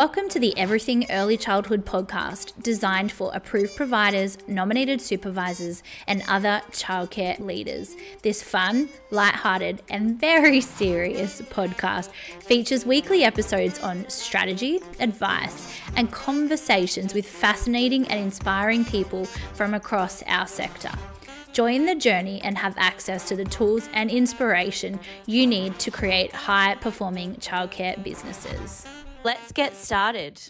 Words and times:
Welcome 0.00 0.30
to 0.30 0.40
the 0.40 0.56
Everything 0.56 1.04
Early 1.10 1.36
Childhood 1.36 1.84
podcast, 1.84 2.54
designed 2.62 3.12
for 3.12 3.30
approved 3.34 3.76
providers, 3.76 4.38
nominated 4.48 5.02
supervisors, 5.02 5.82
and 6.06 6.22
other 6.26 6.62
childcare 6.70 7.38
leaders. 7.38 7.96
This 8.22 8.42
fun, 8.42 8.88
light-hearted, 9.10 9.82
and 9.90 10.18
very 10.18 10.60
serious 10.80 11.42
podcast 11.42 12.08
features 12.40 12.86
weekly 12.86 13.24
episodes 13.24 13.78
on 13.80 14.08
strategy, 14.08 14.80
advice, 15.00 15.70
and 15.96 16.10
conversations 16.10 17.12
with 17.12 17.26
fascinating 17.26 18.08
and 18.08 18.20
inspiring 18.20 18.86
people 18.86 19.26
from 19.26 19.74
across 19.74 20.22
our 20.22 20.46
sector. 20.46 20.92
Join 21.52 21.84
the 21.84 21.94
journey 21.94 22.40
and 22.42 22.56
have 22.56 22.74
access 22.78 23.28
to 23.28 23.36
the 23.36 23.44
tools 23.44 23.90
and 23.92 24.10
inspiration 24.10 24.98
you 25.26 25.46
need 25.46 25.78
to 25.78 25.90
create 25.90 26.32
high 26.32 26.76
performing 26.76 27.34
childcare 27.34 28.02
businesses. 28.02 28.86
Let's 29.22 29.52
get 29.52 29.76
started. 29.76 30.40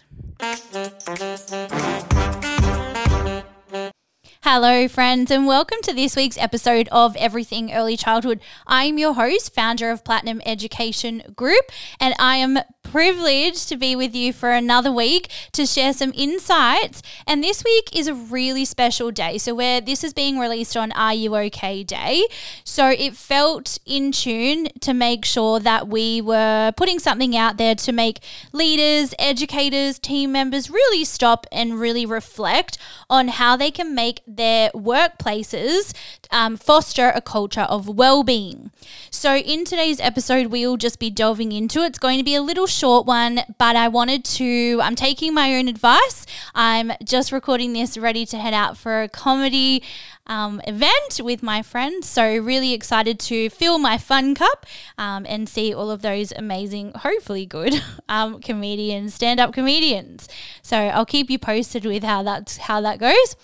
Hello, 4.43 4.87
friends, 4.87 5.29
and 5.29 5.45
welcome 5.45 5.79
to 5.83 5.93
this 5.93 6.15
week's 6.15 6.37
episode 6.37 6.87
of 6.89 7.15
Everything 7.17 7.73
Early 7.73 7.97
Childhood. 7.97 8.39
I'm 8.65 8.97
your 8.97 9.13
host, 9.13 9.53
founder 9.53 9.91
of 9.91 10.05
Platinum 10.05 10.41
Education 10.45 11.21
Group, 11.35 11.65
and 11.99 12.15
I 12.17 12.37
am 12.37 12.59
privileged 12.91 13.69
to 13.69 13.77
be 13.77 13.95
with 13.95 14.13
you 14.13 14.33
for 14.33 14.51
another 14.51 14.91
week 14.91 15.31
to 15.53 15.65
share 15.65 15.93
some 15.93 16.11
insights. 16.13 17.01
And 17.25 17.41
this 17.41 17.63
week 17.63 17.95
is 17.95 18.07
a 18.07 18.13
really 18.13 18.65
special 18.65 19.11
day. 19.11 19.37
So, 19.37 19.55
where 19.55 19.79
this 19.79 20.03
is 20.03 20.13
being 20.13 20.37
released 20.37 20.75
on 20.75 20.91
Are 20.91 21.13
You 21.13 21.37
OK 21.37 21.83
Day. 21.85 22.27
So, 22.65 22.89
it 22.89 23.15
felt 23.15 23.77
in 23.85 24.11
tune 24.11 24.67
to 24.81 24.93
make 24.93 25.23
sure 25.23 25.61
that 25.61 25.87
we 25.87 26.19
were 26.19 26.73
putting 26.75 26.99
something 26.99 27.35
out 27.35 27.55
there 27.55 27.75
to 27.75 27.93
make 27.93 28.19
leaders, 28.51 29.13
educators, 29.17 29.97
team 29.97 30.33
members 30.33 30.69
really 30.69 31.05
stop 31.05 31.47
and 31.49 31.79
really 31.79 32.05
reflect 32.05 32.77
on 33.09 33.29
how 33.29 33.55
they 33.55 33.71
can 33.71 33.95
make 33.95 34.19
their 34.27 34.69
workplaces 34.71 35.93
um, 36.29 36.57
foster 36.57 37.09
a 37.15 37.21
culture 37.21 37.61
of 37.61 37.87
well-being. 37.87 38.71
So 39.09 39.37
in 39.37 39.63
today's 39.63 40.01
episode, 40.01 40.47
we'll 40.47 40.75
just 40.75 40.99
be 40.99 41.09
delving 41.09 41.53
into 41.53 41.83
it. 41.83 41.87
It's 41.87 41.99
going 41.99 42.17
to 42.17 42.23
be 42.23 42.35
a 42.35 42.41
little 42.41 42.67
short 42.67 42.80
one, 42.81 43.41
but 43.57 43.75
I 43.75 43.87
wanted 43.87 44.25
to. 44.25 44.79
I'm 44.81 44.95
taking 44.95 45.33
my 45.33 45.55
own 45.55 45.67
advice. 45.67 46.25
I'm 46.55 46.91
just 47.03 47.31
recording 47.31 47.73
this, 47.73 47.97
ready 47.97 48.25
to 48.27 48.37
head 48.37 48.53
out 48.53 48.77
for 48.77 49.03
a 49.03 49.09
comedy 49.09 49.83
um, 50.31 50.61
event 50.65 51.19
with 51.21 51.43
my 51.43 51.61
friends. 51.61 52.07
So, 52.07 52.23
really 52.37 52.71
excited 52.71 53.19
to 53.19 53.49
fill 53.49 53.77
my 53.77 53.97
fun 53.97 54.33
cup 54.33 54.65
um, 54.97 55.25
and 55.27 55.49
see 55.49 55.73
all 55.73 55.91
of 55.91 56.01
those 56.01 56.31
amazing, 56.31 56.93
hopefully 56.95 57.45
good 57.45 57.83
um, 58.09 58.39
comedians, 58.39 59.13
stand 59.13 59.41
up 59.41 59.53
comedians. 59.53 60.29
So, 60.61 60.77
I'll 60.77 61.05
keep 61.05 61.29
you 61.29 61.37
posted 61.37 61.85
with 61.85 62.03
how 62.03 62.23
that's 62.23 62.55
how 62.57 62.79
that 62.79 62.97
goes. 62.97 63.35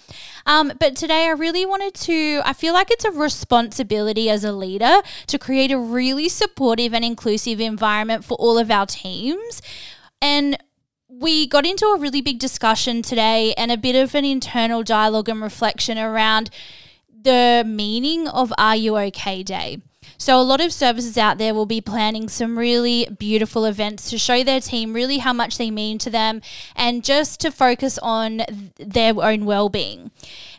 Um, 0.46 0.72
but 0.80 0.96
today, 0.96 1.26
I 1.26 1.32
really 1.32 1.66
wanted 1.66 1.94
to. 2.06 2.42
I 2.46 2.54
feel 2.54 2.74
like 2.74 2.90
it's 2.90 3.04
a 3.04 3.12
responsibility 3.12 4.30
as 4.30 4.46
a 4.46 4.54
leader 4.54 5.02
to 5.28 5.38
create 5.38 5.72
a 5.72 5.78
really 5.78 6.30
supportive 6.30 6.94
and 6.94 7.04
inclusive 7.04 7.60
environment 7.60 8.24
for 8.24 8.36
all 8.36 8.58
of 8.58 8.72
our 8.72 8.86
teams. 8.86 9.62
And 10.22 10.58
we 11.10 11.48
got 11.48 11.66
into 11.66 11.86
a 11.86 11.98
really 11.98 12.22
big 12.22 12.40
discussion 12.40 13.02
today 13.02 13.54
and 13.54 13.72
a 13.72 13.78
bit 13.78 13.96
of 13.96 14.14
an 14.14 14.26
internal 14.26 14.84
dialogue 14.84 15.30
and 15.30 15.42
reflection 15.42 15.98
around 15.98 16.50
the 17.10 17.64
meaning 17.66 18.28
of 18.28 18.54
Are 18.58 18.76
You 18.76 18.98
OK 18.98 19.44
Day. 19.44 19.82
So, 20.18 20.40
a 20.40 20.44
lot 20.44 20.62
of 20.62 20.74
services 20.74 21.18
out 21.18 21.38
there 21.38 21.54
will 21.54 21.66
be 21.66 21.82
planning 21.82 22.28
some 22.30 22.58
really 22.58 23.08
beautiful 23.20 23.66
events 23.66 24.10
to 24.10 24.18
show 24.18 24.44
their 24.44 24.60
team 24.60 24.94
really 24.94 25.20
how 25.20 25.34
much 25.34 25.58
they 25.58 25.70
mean 25.70 25.98
to 26.00 26.10
them 26.10 26.42
and 26.76 27.04
just 27.04 27.40
to 27.42 27.52
focus 27.52 28.00
on 28.02 28.42
their 28.78 29.14
own 29.22 29.46
well 29.46 29.70
being. 29.70 30.12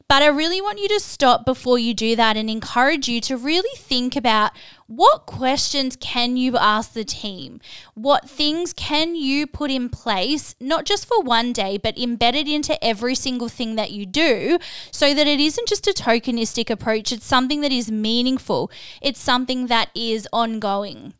But 0.08 0.22
I 0.22 0.28
really 0.28 0.60
want 0.60 0.78
you 0.78 0.88
to 0.88 1.00
stop 1.00 1.44
before 1.44 1.78
you 1.78 1.92
do 1.92 2.16
that 2.16 2.36
and 2.36 2.48
encourage 2.48 3.08
you 3.08 3.20
to 3.22 3.36
really 3.36 3.76
think 3.76 4.16
about 4.16 4.52
what 4.88 5.26
questions 5.26 5.96
can 6.00 6.38
you 6.38 6.56
ask 6.56 6.94
the 6.94 7.04
team? 7.04 7.60
What 7.92 8.28
things 8.28 8.72
can 8.72 9.14
you 9.14 9.46
put 9.46 9.70
in 9.70 9.90
place, 9.90 10.54
not 10.58 10.86
just 10.86 11.04
for 11.04 11.20
one 11.20 11.52
day, 11.52 11.76
but 11.76 11.98
embedded 11.98 12.48
into 12.48 12.82
every 12.82 13.14
single 13.14 13.50
thing 13.50 13.76
that 13.76 13.90
you 13.90 14.06
do 14.06 14.58
so 14.90 15.12
that 15.12 15.26
it 15.26 15.40
isn't 15.40 15.68
just 15.68 15.86
a 15.86 15.92
tokenistic 15.92 16.70
approach, 16.70 17.12
it's 17.12 17.26
something 17.26 17.60
that 17.60 17.70
is 17.70 17.90
meaningful, 17.90 18.70
it's 19.02 19.20
something 19.20 19.66
that 19.66 19.90
is 19.94 20.26
ongoing. 20.32 21.12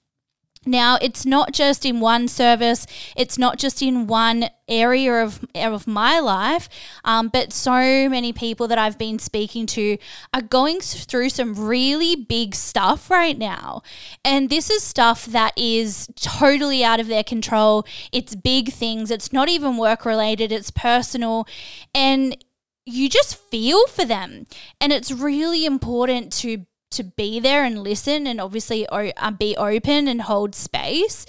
Now, 0.68 0.98
it's 1.00 1.24
not 1.24 1.52
just 1.52 1.86
in 1.86 1.98
one 1.98 2.28
service, 2.28 2.86
it's 3.16 3.38
not 3.38 3.58
just 3.58 3.80
in 3.80 4.06
one 4.06 4.50
area 4.68 5.24
of, 5.24 5.42
of 5.54 5.86
my 5.86 6.20
life, 6.20 6.68
um, 7.04 7.28
but 7.28 7.54
so 7.54 8.08
many 8.08 8.34
people 8.34 8.68
that 8.68 8.76
I've 8.78 8.98
been 8.98 9.18
speaking 9.18 9.64
to 9.68 9.96
are 10.34 10.42
going 10.42 10.80
through 10.80 11.30
some 11.30 11.54
really 11.54 12.14
big 12.14 12.54
stuff 12.54 13.10
right 13.10 13.38
now. 13.38 13.82
And 14.22 14.50
this 14.50 14.68
is 14.68 14.82
stuff 14.82 15.24
that 15.24 15.54
is 15.56 16.08
totally 16.16 16.84
out 16.84 17.00
of 17.00 17.06
their 17.06 17.24
control. 17.24 17.86
It's 18.12 18.34
big 18.34 18.70
things, 18.70 19.10
it's 19.10 19.32
not 19.32 19.48
even 19.48 19.78
work 19.78 20.04
related, 20.04 20.52
it's 20.52 20.70
personal. 20.70 21.48
And 21.94 22.36
you 22.84 23.08
just 23.08 23.36
feel 23.36 23.86
for 23.86 24.04
them. 24.04 24.46
And 24.80 24.92
it's 24.92 25.10
really 25.10 25.64
important 25.64 26.32
to 26.34 26.66
to 26.90 27.04
be 27.04 27.40
there 27.40 27.64
and 27.64 27.82
listen 27.82 28.26
and 28.26 28.40
obviously 28.40 28.86
uh, 28.86 29.30
be 29.30 29.56
open 29.56 30.08
and 30.08 30.22
hold 30.22 30.54
space. 30.54 31.26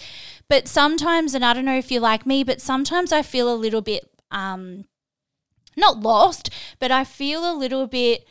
But 0.47 0.67
sometimes, 0.67 1.33
and 1.33 1.45
I 1.45 1.53
don't 1.53 1.65
know 1.65 1.77
if 1.77 1.91
you're 1.91 2.01
like 2.01 2.25
me, 2.25 2.43
but 2.43 2.61
sometimes 2.61 3.11
I 3.11 3.21
feel 3.21 3.53
a 3.53 3.55
little 3.55 3.81
bit, 3.81 4.09
um, 4.31 4.85
not 5.77 5.99
lost, 5.99 6.49
but 6.79 6.91
I 6.91 7.03
feel 7.03 7.49
a 7.49 7.53
little 7.53 7.87
bit 7.87 8.25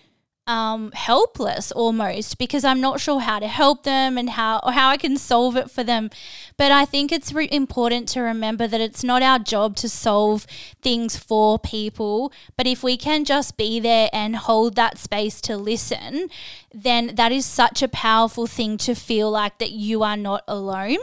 um, 0.48 0.90
helpless 0.92 1.70
almost 1.70 2.38
because 2.38 2.64
I'm 2.64 2.80
not 2.80 3.00
sure 3.00 3.20
how 3.20 3.38
to 3.38 3.46
help 3.46 3.84
them 3.84 4.16
and 4.16 4.30
how 4.30 4.60
or 4.64 4.72
how 4.72 4.88
I 4.88 4.96
can 4.96 5.18
solve 5.18 5.56
it 5.56 5.70
for 5.70 5.84
them. 5.84 6.10
But 6.56 6.72
I 6.72 6.86
think 6.86 7.12
it's 7.12 7.32
re- 7.32 7.48
important 7.52 8.08
to 8.08 8.20
remember 8.20 8.66
that 8.66 8.80
it's 8.80 9.04
not 9.04 9.22
our 9.22 9.38
job 9.38 9.76
to 9.76 9.88
solve 9.88 10.46
things 10.82 11.16
for 11.16 11.58
people. 11.58 12.32
But 12.56 12.66
if 12.66 12.82
we 12.82 12.96
can 12.96 13.26
just 13.26 13.58
be 13.58 13.78
there 13.78 14.08
and 14.12 14.36
hold 14.36 14.74
that 14.76 14.96
space 14.96 15.42
to 15.42 15.56
listen, 15.56 16.28
then 16.72 17.14
that 17.16 17.30
is 17.30 17.44
such 17.44 17.82
a 17.82 17.88
powerful 17.88 18.46
thing 18.46 18.78
to 18.78 18.94
feel 18.94 19.30
like 19.30 19.58
that 19.58 19.72
you 19.72 20.02
are 20.02 20.16
not 20.16 20.44
alone. 20.48 20.98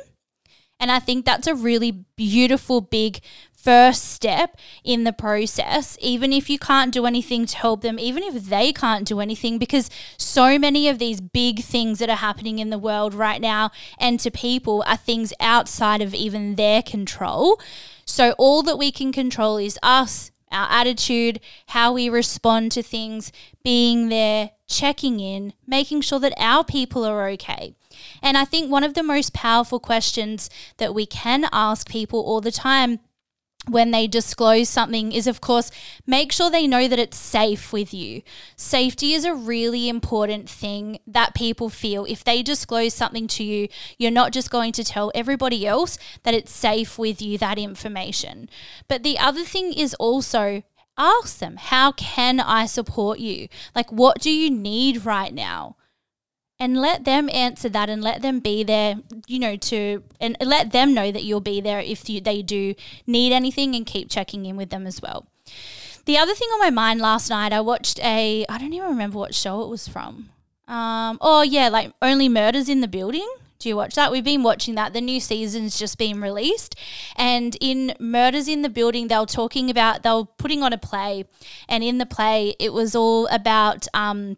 And 0.80 0.92
I 0.92 1.00
think 1.00 1.24
that's 1.24 1.48
a 1.48 1.56
really 1.56 1.92
beautiful, 1.92 2.82
big 2.82 3.22
first 3.66 4.12
step 4.12 4.58
in 4.84 5.06
the 5.06 5.12
process, 5.12 5.98
even 6.00 6.32
if 6.32 6.52
you 6.52 6.60
can't 6.60 6.94
do 6.94 7.08
anything 7.08 7.48
to 7.48 7.58
help 7.58 7.82
them, 7.82 7.98
even 8.00 8.22
if 8.22 8.46
they 8.46 8.72
can't 8.72 9.08
do 9.08 9.20
anything, 9.20 9.58
because 9.58 9.90
so 10.18 10.60
many 10.60 10.88
of 10.88 11.00
these 11.00 11.20
big 11.20 11.64
things 11.64 11.98
that 11.98 12.08
are 12.08 12.18
happening 12.18 12.60
in 12.60 12.70
the 12.70 12.78
world 12.78 13.16
right 13.16 13.42
now 13.42 13.72
and 13.98 14.20
to 14.20 14.30
people 14.30 14.84
are 14.86 14.96
things 14.96 15.34
outside 15.40 16.00
of 16.00 16.14
even 16.14 16.56
their 16.56 16.84
control. 16.84 17.60
So, 18.06 18.34
all 18.38 18.62
that 18.62 18.78
we 18.78 18.92
can 18.92 19.12
control 19.12 19.58
is 19.58 19.80
us, 19.82 20.30
our 20.52 20.68
attitude, 20.70 21.40
how 21.70 21.92
we 21.92 22.08
respond 22.08 22.72
to 22.74 22.84
things, 22.84 23.32
being 23.64 24.10
there, 24.10 24.52
checking 24.68 25.20
in, 25.20 25.54
making 25.66 26.02
sure 26.02 26.20
that 26.20 26.34
our 26.38 26.64
people 26.64 27.04
are 27.04 27.28
okay. 27.30 27.74
And 28.22 28.38
I 28.38 28.46
think 28.46 28.70
one 28.70 28.84
of 28.84 28.94
the 28.94 29.02
most 29.02 29.34
powerful 29.34 29.80
questions 29.80 30.52
that 30.78 30.94
we 30.94 31.08
can 31.08 31.48
ask 31.52 31.90
people 31.90 32.20
all 32.20 32.42
the 32.42 32.52
time 32.52 33.00
when 33.68 33.92
they 33.92 34.08
disclose 34.08 34.70
something 34.70 35.12
is, 35.12 35.28
of 35.28 35.42
course, 35.42 35.72
make 36.06 36.32
sure 36.32 36.50
they 36.50 36.68
know 36.68 36.88
that 36.88 37.00
it's 37.00 37.18
safe 37.18 37.74
with 37.74 37.94
you. 37.94 38.22
Safety 38.56 39.14
is 39.14 39.26
a 39.26 39.34
really 39.34 39.90
important 39.90 40.50
thing 40.50 41.00
that 41.08 41.36
people 41.36 41.70
feel. 41.70 42.06
If 42.06 42.24
they 42.24 42.44
disclose 42.44 42.94
something 42.94 43.28
to 43.28 43.44
you, 43.44 43.68
you're 43.98 44.12
not 44.12 44.32
just 44.32 44.52
going 44.52 44.72
to 44.74 44.84
tell 44.84 45.12
everybody 45.16 45.66
else 45.66 45.98
that 46.24 46.34
it's 46.34 46.52
safe 46.52 46.98
with 46.98 47.22
you, 47.22 47.38
that 47.38 47.58
information. 47.58 48.50
But 48.88 49.04
the 49.04 49.18
other 49.18 49.44
thing 49.44 49.74
is 49.74 49.94
also 49.96 50.64
ask 50.98 51.40
them, 51.40 51.58
how 51.58 51.92
can 51.92 52.40
I 52.40 52.66
support 52.66 53.20
you? 53.20 53.48
Like, 53.76 53.92
what 53.92 54.20
do 54.20 54.32
you 54.32 54.50
need 54.50 55.06
right 55.06 55.34
now? 55.34 55.76
And 56.60 56.78
let 56.78 57.04
them 57.04 57.30
answer 57.32 57.70
that 57.70 57.90
and 57.90 58.02
let 58.02 58.22
them 58.22 58.40
be 58.40 58.64
there 58.64 58.96
you 59.28 59.40
know 59.40 59.56
to 59.56 60.04
and 60.20 60.38
let 60.40 60.72
them 60.72 60.94
know 60.94 61.12
that 61.12 61.24
you'll 61.24 61.42
be 61.42 61.62
there 61.62 61.80
if 61.80 62.10
you, 62.10 62.22
they 62.22 62.42
do 62.42 62.74
need 63.06 63.34
anything 63.34 63.76
and 63.76 63.86
keep 63.86 64.10
checking 64.10 64.46
in 64.46 64.56
with 64.56 64.70
them 64.70 64.88
as 64.88 65.02
well 65.02 65.28
the 66.06 66.18
other 66.18 66.34
thing 66.34 66.50
on 66.50 66.60
my 66.60 66.70
mind 66.70 67.00
last 67.00 67.30
night 67.30 67.52
i 67.52 67.60
watched 67.60 68.00
a 68.00 68.46
i 68.50 68.58
don't 68.58 68.74
even 68.74 68.90
remember 68.90 69.18
what 69.18 69.36
show 69.36 69.62
it 69.62 69.70
was 69.70 69.88
from 69.88 70.30
um, 70.68 71.18
oh 71.22 71.42
yeah 71.42 71.70
like 71.70 71.92
only 72.02 72.28
murders 72.30 72.70
in 72.70 72.82
the 72.82 72.88
building 72.88 73.28
do 73.58 73.70
you 73.70 73.78
watch 73.78 73.96
that? 73.96 74.12
We've 74.12 74.24
been 74.24 74.44
watching 74.44 74.76
that. 74.76 74.94
The 74.94 75.02
new 75.02 75.20
season's 75.20 75.80
just 75.80 75.98
been 75.98 76.22
released. 76.22 76.76
And 77.16 77.58
in 77.62 77.96
Murders 78.00 78.48
in 78.48 78.62
the 78.62 78.70
Building, 78.70 79.08
they 79.08 79.18
were 79.18 79.26
talking 79.26 79.70
about, 79.70 80.04
they 80.04 80.12
were 80.12 80.26
putting 80.26 80.62
on 80.62 80.74
a 80.74 80.78
play. 80.78 81.26
And 81.70 81.84
in 81.84 81.98
the 81.98 82.06
play, 82.06 82.56
it 82.60 82.74
was 82.74 82.96
all 82.96 83.28
about 83.28 83.88
um, 83.94 84.38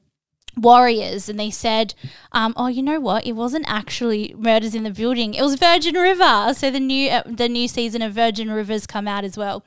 warriors 0.58 1.30
and 1.30 1.40
they 1.40 1.52
said 1.52 1.94
um, 2.32 2.54
oh 2.58 2.68
you 2.68 2.84
know 2.84 3.00
what? 3.00 3.26
It 3.26 3.34
wasn't 3.34 3.66
actually 3.68 4.34
murders 4.38 4.76
in 4.76 4.84
the 4.84 4.92
building. 4.92 5.34
It 5.34 5.42
was 5.42 5.56
virgin 5.56 5.96
river. 5.96 6.54
So 6.54 6.70
the 6.70 6.80
new 6.80 7.10
uh, 7.10 7.24
the 7.26 7.50
new 7.50 7.68
season 7.68 8.02
of 8.02 8.14
virgin 8.14 8.52
rivers 8.52 8.86
come 8.86 9.08
out 9.08 9.24
as 9.24 9.38
well. 9.38 9.64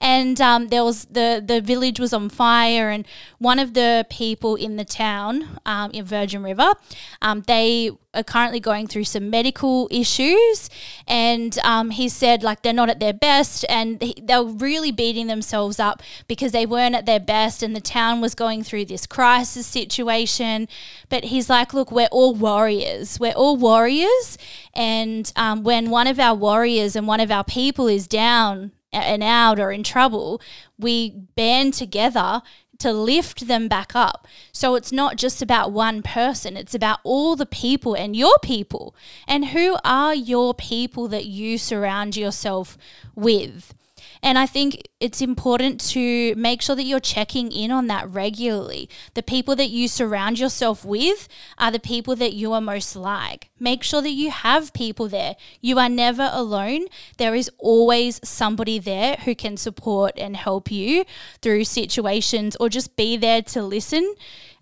And 0.00 0.40
um, 0.40 0.68
there 0.68 0.84
was 0.84 1.06
the 1.06 1.42
the 1.44 1.60
village 1.60 2.00
was 2.00 2.12
on 2.12 2.28
fire 2.28 2.90
and 2.90 3.06
one 3.38 3.58
of 3.58 3.74
the 3.74 4.06
people 4.10 4.56
in 4.56 4.76
the 4.76 4.84
town 4.84 5.60
um, 5.66 5.90
in 5.92 6.04
virgin 6.04 6.42
river 6.42 6.72
um, 7.22 7.42
they 7.46 7.90
are 8.18 8.24
currently 8.24 8.60
going 8.60 8.86
through 8.86 9.04
some 9.04 9.30
medical 9.30 9.88
issues 9.90 10.68
and 11.06 11.58
um, 11.60 11.90
he 11.90 12.08
said 12.08 12.42
like 12.42 12.62
they're 12.62 12.72
not 12.72 12.90
at 12.90 13.00
their 13.00 13.12
best 13.12 13.64
and 13.68 14.02
they're 14.22 14.44
really 14.44 14.90
beating 14.90 15.26
themselves 15.26 15.78
up 15.78 16.02
because 16.26 16.52
they 16.52 16.66
weren't 16.66 16.94
at 16.94 17.06
their 17.06 17.20
best 17.20 17.62
and 17.62 17.74
the 17.74 17.80
town 17.80 18.20
was 18.20 18.34
going 18.34 18.62
through 18.62 18.84
this 18.84 19.06
crisis 19.06 19.66
situation. 19.66 20.68
But 21.08 21.24
he's 21.24 21.48
like 21.48 21.72
look 21.72 21.90
we're 21.92 22.08
all 22.10 22.34
warriors. 22.34 23.18
We're 23.20 23.32
all 23.32 23.56
warriors 23.56 24.36
and 24.74 25.32
um, 25.36 25.62
when 25.62 25.90
one 25.90 26.06
of 26.06 26.18
our 26.18 26.34
warriors 26.34 26.96
and 26.96 27.06
one 27.06 27.20
of 27.20 27.30
our 27.30 27.44
people 27.44 27.88
is 27.88 28.06
down 28.06 28.72
and 28.92 29.22
out 29.22 29.60
or 29.60 29.70
in 29.70 29.82
trouble 29.82 30.40
we 30.78 31.10
band 31.10 31.74
together 31.74 32.40
to 32.78 32.92
lift 32.92 33.48
them 33.48 33.68
back 33.68 33.94
up. 33.96 34.26
So 34.52 34.74
it's 34.74 34.92
not 34.92 35.16
just 35.16 35.42
about 35.42 35.72
one 35.72 36.02
person, 36.02 36.56
it's 36.56 36.74
about 36.74 37.00
all 37.02 37.36
the 37.36 37.46
people 37.46 37.94
and 37.94 38.14
your 38.14 38.38
people. 38.40 38.94
And 39.26 39.46
who 39.46 39.76
are 39.84 40.14
your 40.14 40.54
people 40.54 41.08
that 41.08 41.26
you 41.26 41.58
surround 41.58 42.16
yourself 42.16 42.78
with? 43.14 43.74
And 44.22 44.38
I 44.38 44.46
think 44.46 44.88
it's 45.00 45.20
important 45.20 45.80
to 45.90 46.34
make 46.34 46.62
sure 46.62 46.74
that 46.76 46.84
you're 46.84 47.00
checking 47.00 47.52
in 47.52 47.70
on 47.70 47.86
that 47.86 48.08
regularly. 48.08 48.88
The 49.14 49.22
people 49.22 49.54
that 49.56 49.70
you 49.70 49.88
surround 49.88 50.38
yourself 50.38 50.84
with 50.84 51.28
are 51.56 51.70
the 51.70 51.78
people 51.78 52.16
that 52.16 52.34
you 52.34 52.52
are 52.52 52.60
most 52.60 52.96
like. 52.96 53.50
Make 53.60 53.82
sure 53.82 54.02
that 54.02 54.10
you 54.10 54.30
have 54.30 54.72
people 54.72 55.08
there. 55.08 55.36
You 55.60 55.78
are 55.78 55.88
never 55.88 56.30
alone. 56.32 56.86
There 57.16 57.34
is 57.34 57.50
always 57.58 58.20
somebody 58.24 58.78
there 58.78 59.16
who 59.24 59.34
can 59.34 59.56
support 59.56 60.12
and 60.16 60.36
help 60.36 60.70
you 60.70 61.04
through 61.40 61.64
situations 61.64 62.56
or 62.58 62.68
just 62.68 62.96
be 62.96 63.16
there 63.16 63.42
to 63.42 63.62
listen. 63.62 64.14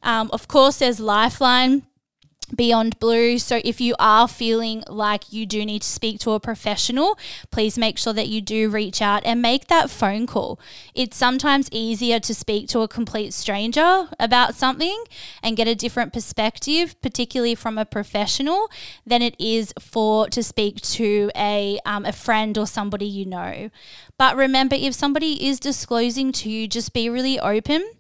Um, 0.02 0.30
of 0.32 0.48
course, 0.48 0.78
there's 0.78 1.00
Lifeline 1.00 1.86
Beyond 2.54 2.98
Blue. 2.98 3.38
So, 3.38 3.60
if 3.64 3.80
you 3.80 3.94
are 3.98 4.28
feeling 4.28 4.84
like 4.88 5.32
you 5.32 5.46
do 5.46 5.64
need 5.64 5.82
to 5.82 5.88
speak 5.88 6.20
to 6.20 6.32
a 6.32 6.40
professional, 6.40 7.18
please 7.50 7.76
make 7.76 7.98
sure 7.98 8.12
that 8.12 8.28
you 8.28 8.40
do 8.40 8.68
reach 8.68 9.02
out 9.02 9.24
and 9.24 9.42
make 9.42 9.66
that 9.66 9.90
phone 9.90 10.26
call. 10.26 10.60
It's 10.94 11.16
sometimes 11.16 11.68
easier 11.72 12.20
to 12.20 12.34
speak 12.34 12.68
to 12.68 12.80
a 12.80 12.88
complete 12.88 13.34
stranger 13.34 14.08
about 14.20 14.54
something 14.54 15.04
and 15.42 15.56
get 15.56 15.66
a 15.66 15.74
different 15.74 16.12
perspective, 16.12 17.00
particularly 17.02 17.54
from 17.54 17.78
a 17.78 17.84
professional, 17.84 18.70
than 19.04 19.22
it 19.22 19.34
is 19.40 19.74
for 19.80 20.28
to 20.28 20.42
speak 20.42 20.80
to 20.82 21.30
a, 21.36 21.78
um, 21.84 22.04
a 22.04 22.12
friend 22.12 22.56
or 22.56 22.66
somebody 22.66 23.06
you 23.06 23.26
know. 23.26 23.70
But 24.18 24.36
remember, 24.36 24.76
if 24.78 24.94
somebody 24.94 25.46
is 25.46 25.60
disclosing 25.60 26.32
to 26.32 26.48
you, 26.48 26.68
just 26.68 26.92
be 26.92 27.10
really 27.10 27.38
open. 27.40 27.90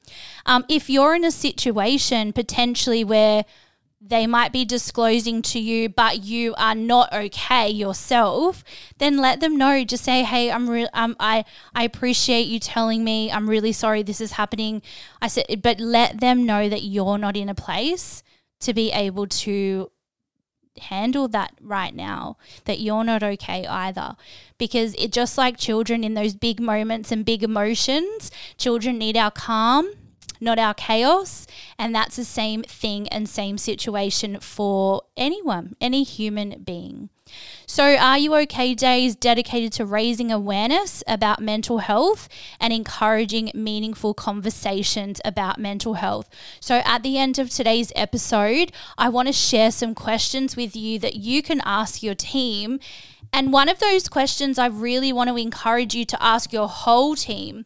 Um, 0.46 0.64
if 0.68 0.88
you're 0.88 1.14
in 1.14 1.24
a 1.24 1.30
situation 1.30 2.32
potentially 2.32 3.04
where 3.04 3.44
they 4.08 4.26
might 4.26 4.52
be 4.52 4.64
disclosing 4.64 5.42
to 5.42 5.58
you, 5.58 5.88
but 5.88 6.24
you 6.24 6.54
are 6.56 6.74
not 6.74 7.12
okay 7.12 7.68
yourself, 7.68 8.62
then 8.98 9.18
let 9.18 9.40
them 9.40 9.56
know. 9.56 9.84
Just 9.84 10.04
say, 10.04 10.22
"Hey, 10.22 10.50
I'm 10.50 10.68
real. 10.68 10.88
Um, 10.94 11.16
I 11.18 11.44
I 11.74 11.84
appreciate 11.84 12.46
you 12.46 12.60
telling 12.60 13.04
me. 13.04 13.30
I'm 13.30 13.48
really 13.48 13.72
sorry 13.72 14.02
this 14.02 14.20
is 14.20 14.32
happening." 14.32 14.82
I 15.20 15.28
said, 15.28 15.62
but 15.62 15.80
let 15.80 16.20
them 16.20 16.46
know 16.46 16.68
that 16.68 16.82
you're 16.82 17.18
not 17.18 17.36
in 17.36 17.48
a 17.48 17.54
place 17.54 18.22
to 18.60 18.72
be 18.72 18.92
able 18.92 19.26
to 19.26 19.90
handle 20.78 21.28
that 21.28 21.52
right 21.60 21.94
now 21.94 22.36
that 22.66 22.80
you're 22.80 23.04
not 23.04 23.22
okay 23.22 23.66
either 23.66 24.14
because 24.58 24.94
it 24.98 25.10
just 25.10 25.38
like 25.38 25.56
children 25.56 26.04
in 26.04 26.14
those 26.14 26.34
big 26.34 26.60
moments 26.60 27.10
and 27.10 27.24
big 27.24 27.42
emotions 27.42 28.30
children 28.58 28.98
need 28.98 29.16
our 29.16 29.30
calm 29.30 29.90
not 30.40 30.58
our 30.58 30.74
chaos. 30.74 31.46
And 31.78 31.94
that's 31.94 32.16
the 32.16 32.24
same 32.24 32.62
thing 32.62 33.08
and 33.08 33.28
same 33.28 33.58
situation 33.58 34.40
for 34.40 35.02
anyone, 35.16 35.74
any 35.80 36.02
human 36.02 36.62
being. 36.64 37.10
So, 37.66 37.96
Are 37.96 38.18
You 38.18 38.34
OK 38.36 38.74
Day 38.74 39.04
is 39.04 39.16
dedicated 39.16 39.72
to 39.72 39.84
raising 39.84 40.30
awareness 40.30 41.02
about 41.08 41.40
mental 41.40 41.78
health 41.78 42.28
and 42.60 42.72
encouraging 42.72 43.50
meaningful 43.52 44.14
conversations 44.14 45.20
about 45.24 45.58
mental 45.58 45.94
health. 45.94 46.28
So, 46.60 46.82
at 46.84 47.02
the 47.02 47.18
end 47.18 47.38
of 47.40 47.50
today's 47.50 47.92
episode, 47.96 48.70
I 48.96 49.08
want 49.08 49.26
to 49.26 49.32
share 49.32 49.72
some 49.72 49.94
questions 49.94 50.56
with 50.56 50.76
you 50.76 51.00
that 51.00 51.16
you 51.16 51.42
can 51.42 51.60
ask 51.64 52.02
your 52.02 52.14
team. 52.14 52.78
And 53.32 53.52
one 53.52 53.68
of 53.68 53.80
those 53.80 54.08
questions 54.08 54.58
I 54.58 54.66
really 54.66 55.12
want 55.12 55.28
to 55.28 55.36
encourage 55.36 55.94
you 55.94 56.04
to 56.04 56.22
ask 56.22 56.52
your 56.52 56.68
whole 56.68 57.16
team 57.16 57.64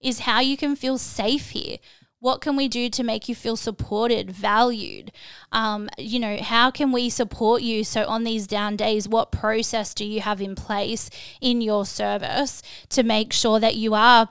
is 0.00 0.20
how 0.20 0.40
you 0.40 0.56
can 0.56 0.74
feel 0.74 0.98
safe 0.98 1.50
here. 1.50 1.76
What 2.18 2.40
can 2.40 2.56
we 2.56 2.66
do 2.66 2.88
to 2.88 3.02
make 3.02 3.28
you 3.28 3.34
feel 3.34 3.56
supported, 3.56 4.30
valued? 4.30 5.12
Um, 5.52 5.88
you 5.98 6.18
know, 6.18 6.38
how 6.38 6.70
can 6.70 6.90
we 6.90 7.10
support 7.10 7.62
you? 7.62 7.84
So, 7.84 8.04
on 8.06 8.24
these 8.24 8.46
down 8.46 8.76
days, 8.76 9.06
what 9.08 9.30
process 9.30 9.92
do 9.92 10.04
you 10.04 10.22
have 10.22 10.40
in 10.40 10.54
place 10.54 11.10
in 11.40 11.60
your 11.60 11.84
service 11.84 12.62
to 12.88 13.02
make 13.02 13.32
sure 13.32 13.60
that 13.60 13.76
you 13.76 13.94
are 13.94 14.30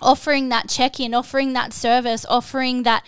offering 0.00 0.48
that 0.50 0.68
check 0.68 1.00
in, 1.00 1.12
offering 1.12 1.52
that 1.52 1.72
service, 1.72 2.24
offering 2.28 2.84
that 2.84 3.04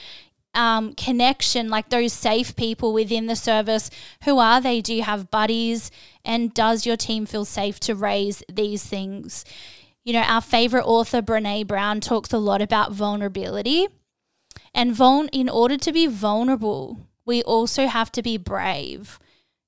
um, 0.55 0.95
connection, 0.95 1.69
like 1.69 1.89
those 1.89 2.13
safe 2.13 2.55
people 2.57 2.93
within 2.93 3.27
the 3.27 3.37
service. 3.37 3.91
Who 4.25 4.39
are 4.39 4.61
they? 4.61 4.81
Do 4.81 4.95
you 4.95 5.03
have 5.03 5.31
buddies? 5.31 5.91
And 6.25 6.53
does 6.53 6.85
your 6.87 6.97
team 6.97 7.27
feel 7.27 7.45
safe 7.45 7.81
to 7.81 7.95
raise 7.95 8.43
these 8.53 8.85
things? 8.85 9.45
You 10.05 10.15
know, 10.15 10.23
our 10.23 10.41
favorite 10.41 10.85
author, 10.85 11.23
Brene 11.23 11.67
Brown, 11.67 12.01
talks 12.01 12.33
a 12.33 12.39
lot 12.39 12.61
about 12.61 12.93
vulnerability. 12.93 13.89
And 14.75 14.95
vul- 14.95 15.29
in 15.33 15.49
order 15.49 15.77
to 15.77 15.93
be 15.93 16.07
vulnerable, 16.07 16.99
we 17.25 17.43
also 17.43 17.87
have 17.87 18.11
to 18.13 18.23
be 18.23 18.37
brave. 18.37 19.19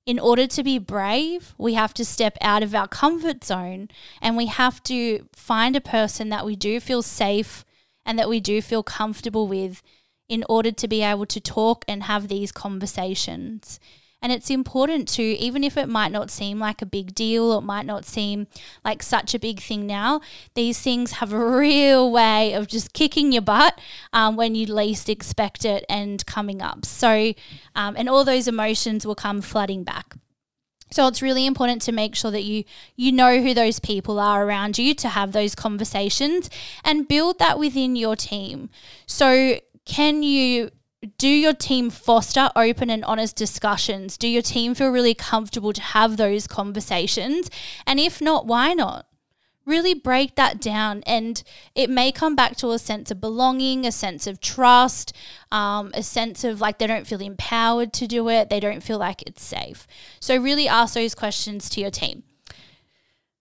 In 0.07 0.19
order 0.19 0.47
to 0.47 0.63
be 0.63 0.79
brave, 0.79 1.55
we 1.57 1.75
have 1.75 1.95
to 1.95 2.05
step 2.05 2.37
out 2.41 2.63
of 2.63 2.75
our 2.75 2.89
comfort 2.89 3.43
zone 3.45 3.89
and 4.21 4.37
we 4.37 4.47
have 4.47 4.83
to 4.85 5.27
find 5.33 5.77
a 5.77 5.81
person 5.81 6.29
that 6.29 6.45
we 6.45 6.57
do 6.57 6.79
feel 6.79 7.01
safe 7.01 7.65
and 8.05 8.19
that 8.19 8.29
we 8.29 8.41
do 8.41 8.61
feel 8.61 8.83
comfortable 8.83 9.49
with 9.49 9.83
in 10.29 10.45
order 10.49 10.71
to 10.73 10.89
be 10.89 11.03
able 11.03 11.27
to 11.27 11.41
talk 11.41 11.85
and 11.89 12.03
have 12.03 12.29
these 12.29 12.53
conversations. 12.53 13.81
And 14.25 14.33
it's 14.33 14.49
important 14.49 15.07
to, 15.09 15.23
even 15.23 15.63
if 15.63 15.77
it 15.77 15.87
might 15.87 16.11
not 16.11 16.31
seem 16.31 16.59
like 16.59 16.81
a 16.81 16.87
big 16.87 17.15
deal, 17.15 17.59
it 17.59 17.61
might 17.61 17.85
not 17.85 18.07
seem 18.07 18.47
like 18.83 19.03
such 19.03 19.35
a 19.35 19.39
big 19.39 19.61
thing 19.61 19.87
now, 19.87 20.23
these 20.55 20.81
things 20.81 21.13
have 21.13 21.31
a 21.31 21.47
real 21.59 22.11
way 22.11 22.55
of 22.55 22.67
just 22.67 22.95
kicking 22.95 23.33
your 23.33 23.43
butt 23.43 23.79
um, 24.15 24.35
when 24.35 24.55
you 24.55 24.65
least 24.65 25.11
expect 25.11 25.67
it 25.67 25.85
and 25.91 26.25
coming 26.25 26.63
up. 26.63 26.87
So, 26.87 27.35
um, 27.77 27.97
and 27.99 28.09
all 28.09 28.25
those 28.25 28.49
emotions 28.49 29.07
will 29.07 29.15
come 29.15 29.43
flooding 29.43 29.85
back. 29.85 30.15
So 30.91 31.07
it's 31.07 31.21
really 31.21 31.45
important 31.45 31.83
to 31.83 31.93
make 31.93 32.15
sure 32.15 32.31
that 32.31 32.45
you 32.45 32.65
you 32.97 33.13
know 33.13 33.43
who 33.43 33.53
those 33.53 33.79
people 33.79 34.19
are 34.19 34.47
around 34.47 34.79
you 34.79 34.95
to 34.95 35.09
have 35.11 35.33
those 35.33 35.55
conversations 35.55 36.49
and 36.83 37.07
build 37.07 37.39
that 37.41 37.59
within 37.59 37.95
your 37.95 38.17
team. 38.17 38.71
So 39.07 39.59
can 39.85 40.23
you 40.23 40.71
do 41.05 41.29
your 41.29 41.55
team 41.55 41.91
foster 41.91 42.51
open 42.57 42.91
and 42.91 43.05
honest 43.05 43.37
discussions? 43.37 44.17
Do 44.17 44.29
your 44.29 44.43
team 44.43 44.75
feel 44.75 44.91
really 44.91 45.15
comfortable 45.15 45.73
to 45.73 45.81
have 45.81 46.17
those 46.17 46.47
conversations? 46.47 47.51
And 47.87 47.99
if 48.01 48.21
not, 48.21 48.47
why 48.47 48.75
not? 48.75 49.07
Really 49.67 49.95
break 49.95 50.35
that 50.35 50.61
down, 50.61 51.03
and 51.07 51.43
it 51.75 51.89
may 51.89 52.13
come 52.13 52.37
back 52.37 52.55
to 52.57 52.73
a 52.73 52.79
sense 52.79 53.11
of 53.11 53.19
belonging, 53.19 53.87
a 53.87 53.93
sense 53.93 54.27
of 54.27 54.39
trust, 54.39 55.15
um, 55.51 55.91
a 55.95 56.03
sense 56.03 56.45
of 56.45 56.61
like 56.61 56.79
they 56.79 56.87
don't 56.87 57.07
feel 57.07 57.23
empowered 57.23 57.95
to 57.95 58.07
do 58.07 58.29
it, 58.29 58.51
they 58.51 58.61
don't 58.61 58.83
feel 58.83 58.99
like 58.99 59.23
it's 59.23 59.43
safe. 59.43 59.87
So, 60.21 60.37
really 60.37 60.69
ask 60.69 60.93
those 60.93 61.15
questions 61.15 61.71
to 61.71 61.81
your 61.81 61.91
team. 61.91 62.25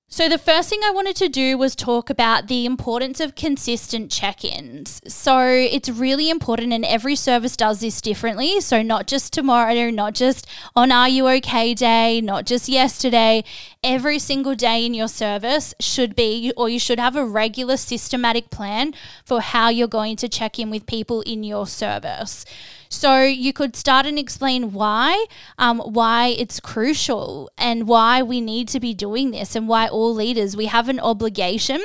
So, 0.10 0.30
the 0.30 0.38
first 0.38 0.70
thing 0.70 0.82
I 0.86 0.92
wanted 0.92 1.16
to 1.16 1.28
do 1.28 1.58
was 1.58 1.76
talk 1.76 2.12
about 2.12 2.48
the 2.48 2.68
importance 2.68 3.20
of 3.20 3.34
consistent 3.34 4.12
check 4.12 4.46
ins. 4.46 5.02
So, 5.08 5.40
it's 5.40 5.90
really 5.90 6.30
important, 6.30 6.72
and 6.72 6.86
every 6.86 7.16
service 7.16 7.58
does 7.58 7.80
this 7.80 8.00
differently. 8.00 8.62
So, 8.62 8.84
not 8.84 9.08
just 9.08 9.34
tomorrow, 9.34 9.90
not 9.90 10.14
just 10.14 10.46
on 10.76 10.92
Are 10.92 11.10
You 11.10 11.28
OK 11.30 11.74
Day, 11.74 12.22
not 12.22 12.46
just 12.46 12.70
yesterday. 12.70 13.44
Every 13.84 14.20
single 14.20 14.54
day 14.54 14.86
in 14.86 14.94
your 14.94 15.08
service 15.08 15.74
should 15.80 16.16
be, 16.16 16.54
or 16.56 16.70
you 16.70 16.78
should 16.78 17.00
have 17.00 17.16
a 17.16 17.26
regular 17.26 17.76
systematic 17.76 18.52
plan 18.52 18.94
for 19.26 19.42
how 19.42 19.70
you're 19.70 19.88
going 19.88 20.16
to 20.18 20.30
check 20.30 20.60
in 20.60 20.70
with 20.70 20.86
people 20.86 21.22
in 21.22 21.42
your 21.42 21.66
service. 21.66 22.46
So 22.94 23.24
you 23.24 23.54
could 23.54 23.76
start 23.76 24.06
and 24.06 24.20
explain 24.20 24.72
why, 24.72 25.26
um, 25.58 25.80
why 25.80 26.28
it's 26.28 26.60
crucial 26.60 27.50
and 27.58 27.88
why 27.88 28.22
we 28.22 28.40
need 28.40 28.68
to 28.68 28.80
be 28.80 28.94
doing 28.94 29.32
this 29.32 29.56
and 29.56 29.68
why 29.68 29.88
all 29.88 30.14
leaders, 30.14 30.56
we 30.56 30.68
have 30.68 30.88
an 30.88 31.00
obligation 31.00 31.82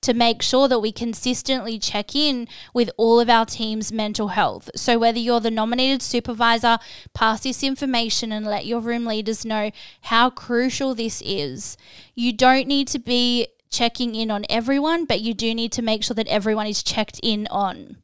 to 0.00 0.12
make 0.12 0.42
sure 0.42 0.66
that 0.66 0.80
we 0.80 0.90
consistently 0.90 1.78
check 1.78 2.16
in 2.16 2.48
with 2.74 2.90
all 2.96 3.20
of 3.20 3.30
our 3.30 3.46
team's 3.46 3.92
mental 3.92 4.28
health. 4.28 4.68
So, 4.74 4.98
whether 4.98 5.20
you're 5.20 5.38
the 5.38 5.52
nominated 5.52 6.02
supervisor, 6.02 6.78
pass 7.14 7.44
this 7.44 7.62
information 7.62 8.32
and 8.32 8.44
let 8.44 8.66
your 8.66 8.80
room 8.80 9.06
leaders 9.06 9.44
know 9.44 9.70
how 10.02 10.28
crucial 10.28 10.92
this 10.92 11.22
is. 11.24 11.76
You 12.16 12.32
don't 12.32 12.66
need 12.66 12.88
to 12.88 12.98
be 12.98 13.46
checking 13.70 14.16
in 14.16 14.28
on 14.28 14.44
everyone, 14.50 15.04
but 15.04 15.20
you 15.20 15.34
do 15.34 15.54
need 15.54 15.70
to 15.72 15.82
make 15.82 16.02
sure 16.02 16.16
that 16.16 16.26
everyone 16.26 16.66
is 16.66 16.82
checked 16.82 17.20
in 17.22 17.46
on. 17.46 17.98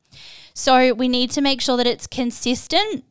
So, 0.55 0.95
we 0.95 1.09
need 1.09 1.31
to 1.33 1.41
make 1.41 1.61
sure 1.61 1.77
that 1.77 1.87
it's 1.87 2.07
consistent 2.07 3.05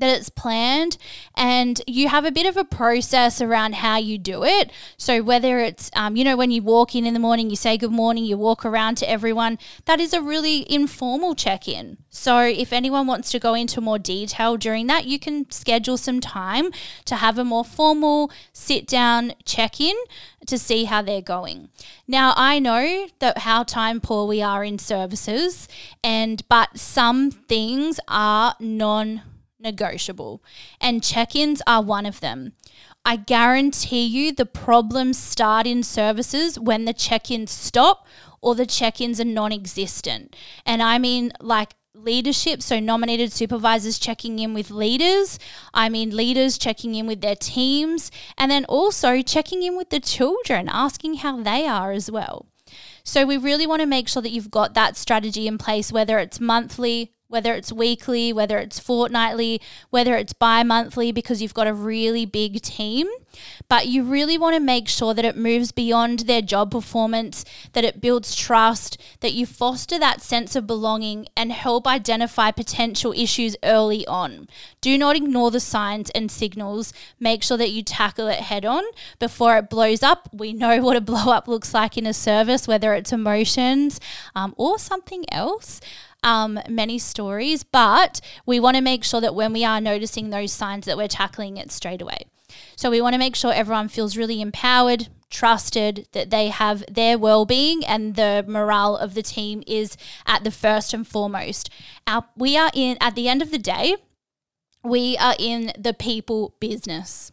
that 0.00 0.16
it's 0.16 0.28
planned 0.28 0.96
and 1.34 1.80
you 1.86 2.08
have 2.08 2.24
a 2.24 2.30
bit 2.30 2.46
of 2.46 2.56
a 2.56 2.64
process 2.64 3.40
around 3.40 3.76
how 3.76 3.96
you 3.96 4.18
do 4.18 4.44
it. 4.44 4.70
So, 4.96 5.22
whether 5.22 5.58
it's, 5.60 5.90
um, 5.94 6.16
you 6.16 6.24
know, 6.24 6.36
when 6.36 6.50
you 6.50 6.62
walk 6.62 6.94
in 6.94 7.06
in 7.06 7.14
the 7.14 7.20
morning, 7.20 7.50
you 7.50 7.56
say 7.56 7.76
good 7.76 7.92
morning, 7.92 8.24
you 8.24 8.36
walk 8.36 8.64
around 8.64 8.96
to 8.98 9.10
everyone, 9.10 9.58
that 9.84 10.00
is 10.00 10.12
a 10.12 10.20
really 10.20 10.70
informal 10.72 11.34
check 11.34 11.68
in. 11.68 11.98
So, 12.10 12.40
if 12.40 12.72
anyone 12.72 13.06
wants 13.06 13.30
to 13.32 13.38
go 13.38 13.54
into 13.54 13.80
more 13.80 13.98
detail 13.98 14.56
during 14.56 14.86
that, 14.86 15.06
you 15.06 15.18
can 15.18 15.50
schedule 15.50 15.96
some 15.96 16.20
time 16.20 16.70
to 17.04 17.16
have 17.16 17.38
a 17.38 17.44
more 17.44 17.64
formal 17.64 18.30
sit 18.52 18.86
down 18.86 19.32
check 19.44 19.80
in 19.80 19.96
to 20.46 20.58
see 20.58 20.84
how 20.84 21.02
they're 21.02 21.20
going. 21.20 21.68
Now, 22.06 22.32
I 22.36 22.58
know 22.58 23.08
that 23.18 23.38
how 23.38 23.64
time 23.64 24.00
poor 24.00 24.26
we 24.26 24.40
are 24.42 24.64
in 24.64 24.78
services, 24.78 25.68
and 26.02 26.42
but 26.48 26.78
some 26.78 27.30
things 27.30 28.00
are 28.08 28.54
non 28.60 29.22
negotiable, 29.66 30.42
and 30.80 31.02
check 31.02 31.36
ins 31.36 31.60
are 31.66 31.82
one 31.82 32.06
of 32.06 32.20
them. 32.20 32.52
I 33.04 33.16
guarantee 33.16 34.04
you 34.04 34.32
the 34.32 34.46
problems 34.46 35.18
start 35.18 35.66
in 35.66 35.82
services 35.82 36.58
when 36.58 36.86
the 36.86 36.92
check 36.92 37.30
ins 37.30 37.52
stop 37.52 38.06
or 38.40 38.54
the 38.54 38.66
check 38.66 39.00
ins 39.00 39.20
are 39.20 39.24
non 39.24 39.52
existent. 39.52 40.34
And 40.64 40.82
I 40.82 40.98
mean, 40.98 41.32
like, 41.40 41.74
leadership, 41.94 42.62
so 42.62 42.78
nominated 42.78 43.32
supervisors 43.32 43.98
checking 43.98 44.38
in 44.38 44.54
with 44.54 44.70
leaders. 44.70 45.38
I 45.72 45.88
mean, 45.88 46.16
leaders 46.16 46.58
checking 46.58 46.94
in 46.94 47.06
with 47.06 47.20
their 47.20 47.36
teams, 47.36 48.10
and 48.36 48.50
then 48.50 48.64
also 48.66 49.22
checking 49.22 49.62
in 49.62 49.76
with 49.76 49.90
the 49.90 50.00
children, 50.00 50.68
asking 50.68 51.14
how 51.14 51.42
they 51.42 51.66
are 51.66 51.92
as 51.92 52.10
well. 52.10 52.46
So, 53.04 53.24
we 53.24 53.36
really 53.36 53.66
want 53.66 53.80
to 53.80 53.86
make 53.86 54.08
sure 54.08 54.22
that 54.22 54.32
you've 54.32 54.50
got 54.50 54.74
that 54.74 54.96
strategy 54.96 55.46
in 55.46 55.58
place, 55.58 55.92
whether 55.92 56.18
it's 56.18 56.40
monthly, 56.40 57.12
whether 57.28 57.54
it's 57.54 57.72
weekly, 57.72 58.32
whether 58.32 58.58
it's 58.58 58.78
fortnightly, 58.78 59.60
whether 59.90 60.16
it's 60.16 60.32
bi 60.32 60.62
monthly, 60.62 61.12
because 61.12 61.42
you've 61.42 61.54
got 61.54 61.66
a 61.66 61.74
really 61.74 62.24
big 62.26 62.62
team. 62.62 63.08
But 63.68 63.86
you 63.86 64.02
really 64.02 64.38
want 64.38 64.54
to 64.54 64.60
make 64.60 64.88
sure 64.88 65.14
that 65.14 65.24
it 65.24 65.36
moves 65.36 65.72
beyond 65.72 66.20
their 66.20 66.42
job 66.42 66.70
performance, 66.70 67.44
that 67.72 67.84
it 67.84 68.00
builds 68.00 68.34
trust, 68.34 69.00
that 69.20 69.32
you 69.32 69.46
foster 69.46 69.98
that 69.98 70.22
sense 70.22 70.56
of 70.56 70.66
belonging 70.66 71.26
and 71.36 71.52
help 71.52 71.86
identify 71.86 72.50
potential 72.50 73.12
issues 73.12 73.56
early 73.62 74.06
on. 74.06 74.48
Do 74.80 74.96
not 74.98 75.16
ignore 75.16 75.50
the 75.50 75.60
signs 75.60 76.10
and 76.10 76.30
signals. 76.30 76.92
Make 77.18 77.42
sure 77.42 77.56
that 77.56 77.70
you 77.70 77.82
tackle 77.82 78.28
it 78.28 78.40
head 78.40 78.64
on 78.64 78.84
before 79.18 79.56
it 79.58 79.70
blows 79.70 80.02
up. 80.02 80.28
We 80.32 80.52
know 80.52 80.80
what 80.82 80.96
a 80.96 81.00
blow 81.00 81.30
up 81.32 81.48
looks 81.48 81.74
like 81.74 81.96
in 81.96 82.06
a 82.06 82.14
service, 82.14 82.68
whether 82.68 82.94
it's 82.94 83.12
emotions 83.12 84.00
um, 84.34 84.54
or 84.56 84.78
something 84.78 85.24
else 85.32 85.80
um, 86.26 86.58
many 86.68 86.98
stories, 86.98 87.62
but 87.62 88.20
we 88.44 88.58
want 88.58 88.76
to 88.76 88.82
make 88.82 89.04
sure 89.04 89.20
that 89.20 89.34
when 89.34 89.52
we 89.52 89.64
are 89.64 89.80
noticing 89.80 90.30
those 90.30 90.52
signs 90.52 90.84
that 90.86 90.96
we're 90.96 91.08
tackling 91.08 91.56
it 91.56 91.70
straight 91.70 92.02
away. 92.02 92.26
So 92.76 92.90
we 92.90 93.00
want 93.00 93.14
to 93.14 93.18
make 93.18 93.34
sure 93.34 93.52
everyone 93.52 93.88
feels 93.88 94.18
really 94.18 94.42
empowered, 94.42 95.08
trusted, 95.30 96.08
that 96.12 96.28
they 96.28 96.48
have 96.48 96.84
their 96.90 97.16
well-being 97.16 97.84
and 97.86 98.14
the 98.14 98.44
morale 98.46 98.96
of 98.96 99.14
the 99.14 99.22
team 99.22 99.62
is 99.66 99.96
at 100.26 100.44
the 100.44 100.50
first 100.50 100.92
and 100.92 101.08
foremost. 101.08 101.70
Our, 102.06 102.26
we 102.36 102.56
are 102.58 102.70
in 102.74 102.98
at 103.00 103.14
the 103.14 103.28
end 103.28 103.40
of 103.40 103.50
the 103.50 103.58
day, 103.58 103.96
we 104.84 105.16
are 105.16 105.34
in 105.38 105.72
the 105.78 105.94
people 105.94 106.54
business. 106.60 107.32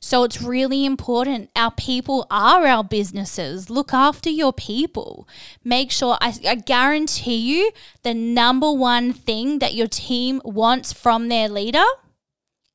So 0.00 0.24
it's 0.24 0.40
really 0.40 0.86
important. 0.86 1.50
Our 1.54 1.70
people 1.70 2.26
are 2.30 2.66
our 2.66 2.82
businesses. 2.82 3.68
Look 3.68 3.92
after 3.92 4.30
your 4.30 4.54
people. 4.54 5.28
Make 5.62 5.90
sure, 5.90 6.16
I, 6.22 6.34
I, 6.46 6.54
guarantee 6.54 7.36
you, 7.36 7.70
the 8.02 8.14
number 8.14 8.72
one 8.72 9.12
thing 9.12 9.58
that 9.58 9.74
your 9.74 9.86
team 9.86 10.40
wants 10.44 10.94
from 10.94 11.28
their 11.28 11.50
leader 11.50 11.84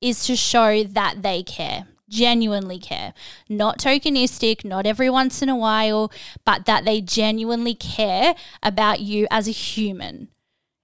is 0.02 0.26
to 0.28 0.36
show 0.36 0.84
that 0.84 1.24
they 1.24 1.42
care. 1.42 1.88
Genuinely 2.14 2.78
care. 2.78 3.14
Not 3.50 3.80
tokenistic, 3.80 4.64
not 4.64 4.86
every 4.86 5.10
once 5.10 5.42
in 5.42 5.50
a 5.50 5.56
while, 5.56 6.12
but 6.46 6.66
that 6.66 6.86
they 6.86 7.02
genuinely 7.02 7.74
care 7.74 8.36
about 8.62 9.00
you 9.00 9.28
as 9.32 9.48
a 9.48 9.52
human. 9.52 10.28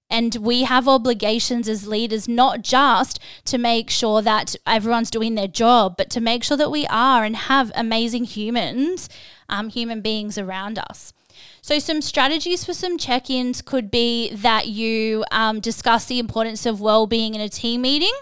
And 0.10 0.36
we 0.38 0.64
have 0.64 0.88
obligations 0.88 1.70
as 1.70 1.88
leaders, 1.88 2.28
not 2.28 2.64
just 2.64 3.20
to 3.46 3.60
make 3.60 3.92
sure 3.92 4.24
that 4.24 4.56
everyone's 4.66 5.12
doing 5.12 5.36
their 5.36 5.48
job, 5.48 5.98
but 5.98 6.10
to 6.10 6.20
make 6.20 6.44
sure 6.44 6.58
that 6.58 6.72
we 6.72 6.88
are 6.88 7.24
and 7.24 7.36
have 7.36 7.72
amazing 7.76 8.24
humans, 8.24 9.08
um, 9.50 9.70
human 9.70 10.02
beings 10.02 10.36
around 10.40 10.80
us. 10.80 11.14
So, 11.62 11.78
some 11.78 12.02
strategies 12.02 12.66
for 12.66 12.74
some 12.74 12.98
check 12.98 13.30
ins 13.30 13.62
could 13.62 13.92
be 13.92 14.34
that 14.34 14.68
you 14.68 15.26
um, 15.32 15.60
discuss 15.60 16.06
the 16.06 16.18
importance 16.18 16.66
of 16.66 16.82
well 16.82 17.06
being 17.06 17.36
in 17.36 17.42
a 17.42 17.50
team 17.50 17.84
meeting. 17.84 18.14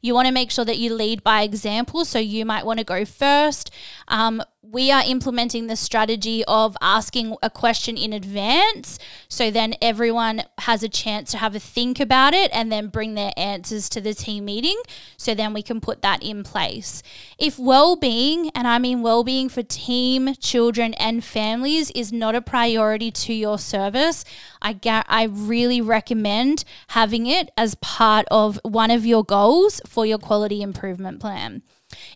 You 0.00 0.14
want 0.14 0.26
to 0.26 0.32
make 0.32 0.50
sure 0.50 0.64
that 0.64 0.78
you 0.78 0.94
lead 0.94 1.22
by 1.22 1.42
example. 1.42 2.04
So, 2.04 2.18
you 2.18 2.44
might 2.44 2.66
want 2.66 2.78
to 2.78 2.84
go 2.84 3.04
first. 3.04 3.70
Um, 4.08 4.42
we 4.70 4.90
are 4.90 5.02
implementing 5.06 5.66
the 5.66 5.76
strategy 5.76 6.44
of 6.46 6.76
asking 6.82 7.34
a 7.42 7.48
question 7.48 7.96
in 7.96 8.12
advance. 8.12 8.98
So 9.28 9.50
then 9.50 9.74
everyone 9.80 10.42
has 10.58 10.82
a 10.82 10.88
chance 10.88 11.30
to 11.30 11.38
have 11.38 11.54
a 11.54 11.60
think 11.60 12.00
about 12.00 12.34
it 12.34 12.50
and 12.52 12.70
then 12.70 12.88
bring 12.88 13.14
their 13.14 13.32
answers 13.36 13.88
to 13.90 14.00
the 14.00 14.12
team 14.12 14.44
meeting. 14.44 14.78
So 15.16 15.34
then 15.34 15.54
we 15.54 15.62
can 15.62 15.80
put 15.80 16.02
that 16.02 16.22
in 16.22 16.42
place. 16.42 17.02
If 17.38 17.58
well 17.58 17.96
being, 17.96 18.50
and 18.50 18.68
I 18.68 18.78
mean 18.78 19.00
well 19.00 19.24
being 19.24 19.48
for 19.48 19.62
team, 19.62 20.34
children, 20.34 20.92
and 20.94 21.24
families, 21.24 21.90
is 21.92 22.12
not 22.12 22.34
a 22.34 22.42
priority 22.42 23.10
to 23.10 23.32
your 23.32 23.58
service, 23.58 24.24
I, 24.60 24.74
ga- 24.74 25.04
I 25.08 25.24
really 25.24 25.80
recommend 25.80 26.64
having 26.88 27.26
it 27.26 27.50
as 27.56 27.74
part 27.76 28.26
of 28.30 28.60
one 28.64 28.90
of 28.90 29.06
your 29.06 29.24
goals 29.24 29.80
for 29.88 30.06
your 30.06 30.18
quality 30.18 30.62
improvement 30.62 31.20
plan. 31.20 31.62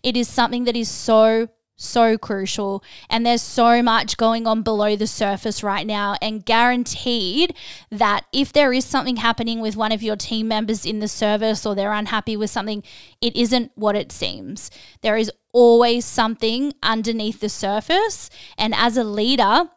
It 0.03 0.15
is 0.15 0.27
something 0.27 0.65
that 0.65 0.75
is 0.75 0.89
so 0.89 1.49
so 1.75 2.17
crucial. 2.17 2.83
And 3.09 3.25
there's 3.25 3.41
so 3.41 3.81
much 3.81 4.17
going 4.17 4.47
on 4.47 4.61
below 4.61 4.95
the 4.95 5.07
surface 5.07 5.63
right 5.63 5.85
now. 5.85 6.15
And 6.21 6.45
guaranteed 6.45 7.55
that 7.89 8.25
if 8.31 8.53
there 8.53 8.73
is 8.73 8.85
something 8.85 9.17
happening 9.17 9.59
with 9.59 9.75
one 9.75 9.91
of 9.91 10.03
your 10.03 10.15
team 10.15 10.47
members 10.47 10.85
in 10.85 10.99
the 10.99 11.07
service 11.07 11.65
or 11.65 11.75
they're 11.75 11.93
unhappy 11.93 12.37
with 12.37 12.49
something, 12.49 12.83
it 13.21 13.35
isn't 13.35 13.71
what 13.75 13.95
it 13.95 14.11
seems. 14.11 14.71
There 15.01 15.17
is 15.17 15.31
always 15.51 16.05
something 16.05 16.73
underneath 16.81 17.39
the 17.39 17.49
surface. 17.49 18.29
And 18.57 18.73
as 18.75 18.97
a 18.97 19.03
leader, 19.03 19.69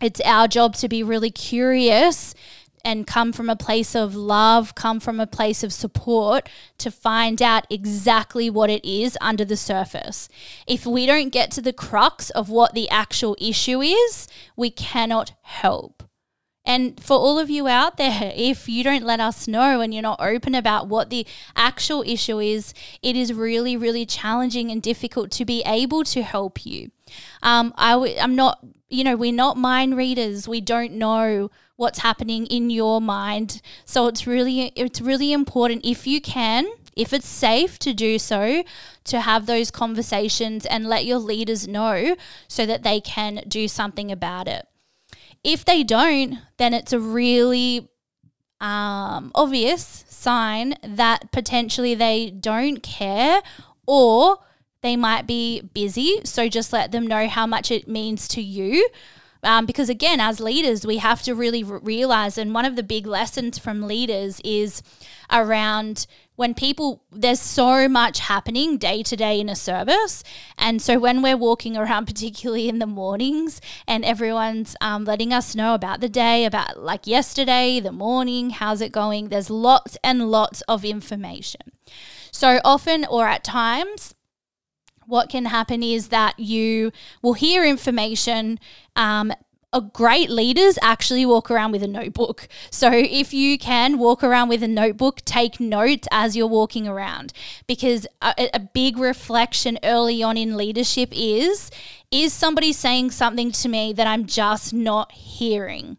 it's 0.00 0.20
our 0.20 0.46
job 0.48 0.76
to 0.76 0.88
be 0.88 1.02
really 1.02 1.30
curious 1.30 2.34
and 2.84 3.06
come 3.06 3.32
from 3.32 3.48
a 3.48 3.56
place 3.56 3.94
of 3.94 4.14
love, 4.14 4.74
come 4.74 5.00
from 5.00 5.20
a 5.20 5.26
place 5.26 5.62
of 5.62 5.72
support 5.72 6.48
to 6.78 6.90
find 6.90 7.40
out 7.42 7.66
exactly 7.70 8.48
what 8.50 8.70
it 8.70 8.84
is 8.84 9.16
under 9.20 9.44
the 9.44 9.56
surface. 9.56 10.28
If 10.66 10.86
we 10.86 11.06
don't 11.06 11.30
get 11.30 11.50
to 11.52 11.62
the 11.62 11.72
crux 11.72 12.30
of 12.30 12.48
what 12.48 12.74
the 12.74 12.88
actual 12.90 13.36
issue 13.40 13.80
is, 13.80 14.28
we 14.56 14.70
cannot 14.70 15.32
help. 15.42 16.02
And 16.64 17.02
for 17.02 17.16
all 17.16 17.38
of 17.38 17.48
you 17.48 17.66
out 17.66 17.96
there, 17.96 18.30
if 18.36 18.68
you 18.68 18.84
don't 18.84 19.02
let 19.02 19.20
us 19.20 19.48
know 19.48 19.80
and 19.80 19.94
you're 19.94 20.02
not 20.02 20.20
open 20.20 20.54
about 20.54 20.86
what 20.86 21.08
the 21.08 21.26
actual 21.56 22.02
issue 22.06 22.40
is, 22.40 22.74
it 23.02 23.16
is 23.16 23.32
really, 23.32 23.74
really 23.74 24.04
challenging 24.04 24.70
and 24.70 24.82
difficult 24.82 25.30
to 25.30 25.46
be 25.46 25.62
able 25.64 26.04
to 26.04 26.22
help 26.22 26.66
you. 26.66 26.90
Um, 27.42 27.72
I 27.78 27.92
w- 27.92 28.16
I'm 28.20 28.36
not, 28.36 28.62
you 28.88 29.04
know, 29.04 29.16
we're 29.16 29.32
not 29.32 29.56
mind 29.56 29.96
readers. 29.96 30.48
We 30.48 30.60
don't 30.60 30.92
know 30.92 31.50
what's 31.76 32.00
happening 32.00 32.46
in 32.46 32.70
your 32.70 33.00
mind. 33.00 33.60
So 33.84 34.06
it's 34.06 34.26
really 34.26 34.72
it's 34.74 35.00
really 35.00 35.32
important 35.32 35.84
if 35.84 36.06
you 36.06 36.20
can 36.20 36.66
if 36.98 37.12
it's 37.12 37.28
safe 37.28 37.78
to 37.78 37.94
do 37.94 38.18
so, 38.18 38.64
to 39.04 39.20
have 39.20 39.46
those 39.46 39.70
conversations 39.70 40.66
and 40.66 40.88
let 40.88 41.06
your 41.06 41.18
leaders 41.18 41.68
know 41.68 42.16
so 42.48 42.66
that 42.66 42.82
they 42.82 43.00
can 43.00 43.44
do 43.46 43.68
something 43.68 44.10
about 44.10 44.48
it. 44.48 44.66
If 45.44 45.64
they 45.64 45.84
don't, 45.84 46.38
then 46.56 46.74
it's 46.74 46.92
a 46.92 46.98
really 46.98 47.88
um, 48.60 49.30
obvious 49.32 50.04
sign 50.08 50.74
that 50.82 51.30
potentially 51.30 51.94
they 51.94 52.30
don't 52.30 52.82
care 52.82 53.42
or 53.86 54.38
they 54.82 54.96
might 54.96 55.26
be 55.26 55.60
busy. 55.60 56.20
So 56.24 56.48
just 56.48 56.72
let 56.72 56.92
them 56.92 57.06
know 57.06 57.28
how 57.28 57.46
much 57.46 57.70
it 57.70 57.88
means 57.88 58.28
to 58.28 58.42
you 58.42 58.88
um, 59.42 59.66
because 59.66 59.88
again, 59.88 60.20
as 60.20 60.40
leaders, 60.40 60.86
we 60.86 60.98
have 60.98 61.22
to 61.22 61.34
really 61.34 61.62
realize, 61.62 62.38
and 62.38 62.54
one 62.54 62.64
of 62.64 62.76
the 62.76 62.82
big 62.82 63.06
lessons 63.06 63.58
from 63.58 63.82
leaders 63.82 64.40
is 64.44 64.82
around 65.30 66.06
when 66.36 66.54
people 66.54 67.02
there's 67.10 67.40
so 67.40 67.88
much 67.88 68.20
happening 68.20 68.78
day 68.78 69.02
to 69.02 69.16
day 69.16 69.40
in 69.40 69.48
a 69.48 69.56
service 69.56 70.22
and 70.56 70.80
so 70.80 70.98
when 70.98 71.20
we're 71.20 71.36
walking 71.36 71.76
around 71.76 72.06
particularly 72.06 72.68
in 72.68 72.78
the 72.78 72.86
mornings 72.86 73.60
and 73.86 74.04
everyone's 74.04 74.74
um, 74.80 75.04
letting 75.04 75.32
us 75.32 75.54
know 75.54 75.74
about 75.74 76.00
the 76.00 76.08
day 76.08 76.46
about 76.46 76.82
like 76.82 77.06
yesterday 77.06 77.78
the 77.80 77.92
morning 77.92 78.50
how's 78.50 78.80
it 78.80 78.92
going 78.92 79.28
there's 79.28 79.50
lots 79.50 79.98
and 80.02 80.30
lots 80.30 80.62
of 80.62 80.82
information 80.84 81.60
so 82.32 82.60
often 82.64 83.04
or 83.04 83.26
at 83.26 83.44
times 83.44 84.14
what 85.08 85.30
can 85.30 85.46
happen 85.46 85.82
is 85.82 86.08
that 86.08 86.38
you 86.38 86.92
will 87.22 87.32
hear 87.32 87.64
information 87.64 88.60
um, 88.94 89.32
a 89.72 89.80
great 89.80 90.30
leaders 90.30 90.78
actually 90.80 91.26
walk 91.26 91.50
around 91.50 91.72
with 91.72 91.82
a 91.82 91.88
notebook. 91.88 92.48
So 92.70 92.90
if 92.90 93.34
you 93.34 93.58
can 93.58 93.98
walk 93.98 94.24
around 94.24 94.48
with 94.48 94.62
a 94.62 94.68
notebook, 94.68 95.20
take 95.24 95.60
notes 95.60 96.08
as 96.10 96.36
you're 96.36 96.46
walking 96.46 96.88
around 96.88 97.32
because 97.66 98.06
a, 98.22 98.48
a, 98.54 98.60
big 98.60 98.96
reflection 98.96 99.78
early 99.82 100.22
on 100.22 100.38
in 100.38 100.56
leadership 100.56 101.10
is 101.12 101.70
is 102.10 102.32
somebody 102.32 102.72
saying 102.72 103.10
something 103.10 103.52
to 103.52 103.68
me 103.68 103.92
that 103.92 104.06
I'm 104.06 104.24
just 104.24 104.72
not 104.72 105.12
hearing? 105.12 105.98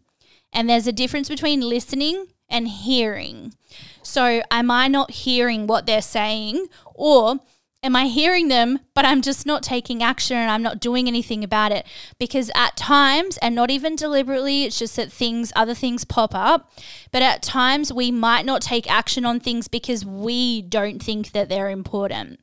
And 0.52 0.68
there's 0.68 0.88
a 0.88 0.92
difference 0.92 1.28
between 1.28 1.60
listening 1.60 2.26
and 2.48 2.66
hearing. 2.66 3.54
So 4.02 4.42
am 4.50 4.70
I 4.72 4.88
not 4.88 5.12
hearing 5.12 5.68
what 5.68 5.86
they're 5.86 6.02
saying 6.02 6.66
or 6.92 7.38
am 7.82 7.96
I 7.96 8.06
hearing 8.06 8.48
them, 8.48 8.80
but 8.94 9.04
I'm 9.04 9.22
just 9.22 9.46
not 9.46 9.62
taking 9.62 10.02
action 10.02 10.36
and 10.36 10.50
I'm 10.50 10.62
not 10.62 10.80
doing 10.80 11.08
anything 11.08 11.42
about 11.42 11.72
it? 11.72 11.86
Because 12.18 12.50
at 12.54 12.76
times, 12.76 13.38
and 13.38 13.54
not 13.54 13.70
even 13.70 13.96
deliberately, 13.96 14.64
it's 14.64 14.78
just 14.78 14.96
that 14.96 15.10
things, 15.12 15.52
other 15.56 15.74
things 15.74 16.04
pop 16.04 16.34
up, 16.34 16.70
but 17.10 17.22
at 17.22 17.42
times 17.42 17.92
we 17.92 18.10
might 18.10 18.44
not 18.44 18.62
take 18.62 18.90
action 18.90 19.24
on 19.24 19.40
things 19.40 19.68
because 19.68 20.04
we 20.04 20.62
don't 20.62 21.02
think 21.02 21.32
that 21.32 21.48
they're 21.48 21.70
important. 21.70 22.40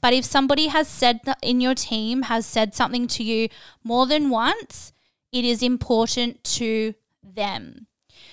But 0.00 0.14
if 0.14 0.24
somebody 0.24 0.68
has 0.68 0.88
said 0.88 1.20
in 1.42 1.60
your 1.60 1.74
team 1.74 2.22
has 2.22 2.46
said 2.46 2.74
something 2.74 3.06
to 3.08 3.22
you 3.22 3.48
more 3.84 4.06
than 4.06 4.30
once, 4.30 4.92
it 5.32 5.44
is 5.44 5.62
important 5.62 6.42
to 6.44 6.94
them. 7.22 7.86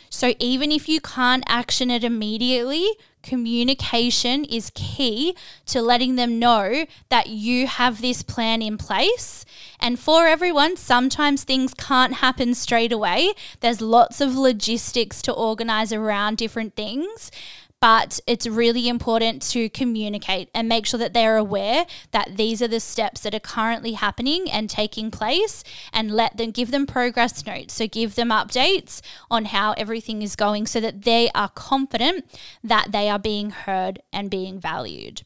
So 0.10 0.34
even 0.39 0.72
if 0.72 0.89
you 0.89 1.00
can't 1.00 1.44
action 1.48 1.92
it 1.92 2.04
immediately, 2.04 2.88
communication 3.27 4.46
is 4.46 4.72
key 4.74 5.36
to 5.65 5.81
letting 5.81 6.15
them 6.15 6.39
know 6.39 6.86
that 7.10 7.27
you 7.27 7.67
have 7.67 8.01
this 8.01 8.24
plan 8.24 8.62
in 8.62 8.77
place. 8.77 9.46
And 9.79 10.00
for 10.00 10.25
everyone, 10.27 10.77
sometimes 10.77 11.43
things 11.43 11.74
can't 11.74 12.15
happen 12.15 12.55
straight 12.55 12.91
away. 12.91 13.34
There's 13.60 13.81
lots 13.81 14.22
of 14.22 14.36
logistics 14.36 15.22
to 15.24 15.34
organize 15.34 15.91
around 15.91 16.38
different 16.38 16.75
things 16.75 17.31
but 17.79 18.19
it's 18.25 18.48
really 18.48 18.88
important 18.88 19.41
to 19.41 19.69
communicate 19.69 20.50
and 20.53 20.67
make 20.67 20.86
sure 20.86 20.98
that 20.98 21.13
they're 21.13 21.38
aware 21.38 21.86
that 22.12 22.38
these 22.38 22.62
are 22.62 22.67
the 22.67 22.79
steps 22.79 23.22
that 23.22 23.36
are 23.36 23.39
currently 23.39 23.93
happening 23.93 24.50
and 24.50 24.69
taking 24.69 25.12
place 25.12 25.63
and 25.93 26.12
let 26.12 26.38
them 26.38 26.51
give 26.51 26.72
them 26.72 26.88
progress 26.88 27.46
notes. 27.46 27.75
So 27.75 27.88
give 27.88 28.15
them 28.15 28.29
updates 28.29 29.01
on 29.29 29.46
how 29.46 29.74
everything 29.74 30.22
is 30.22 30.36
going 30.36 30.65
so 30.65 30.79
that 30.79 31.03
they 31.03 31.29
are 31.36 31.50
confident 31.50 32.25
that 32.63 32.91
they 32.91 33.10
are 33.10 33.19
being 33.19 33.51
heard 33.51 34.01
and 34.12 34.29
being 34.29 34.60
valued. 34.60 35.22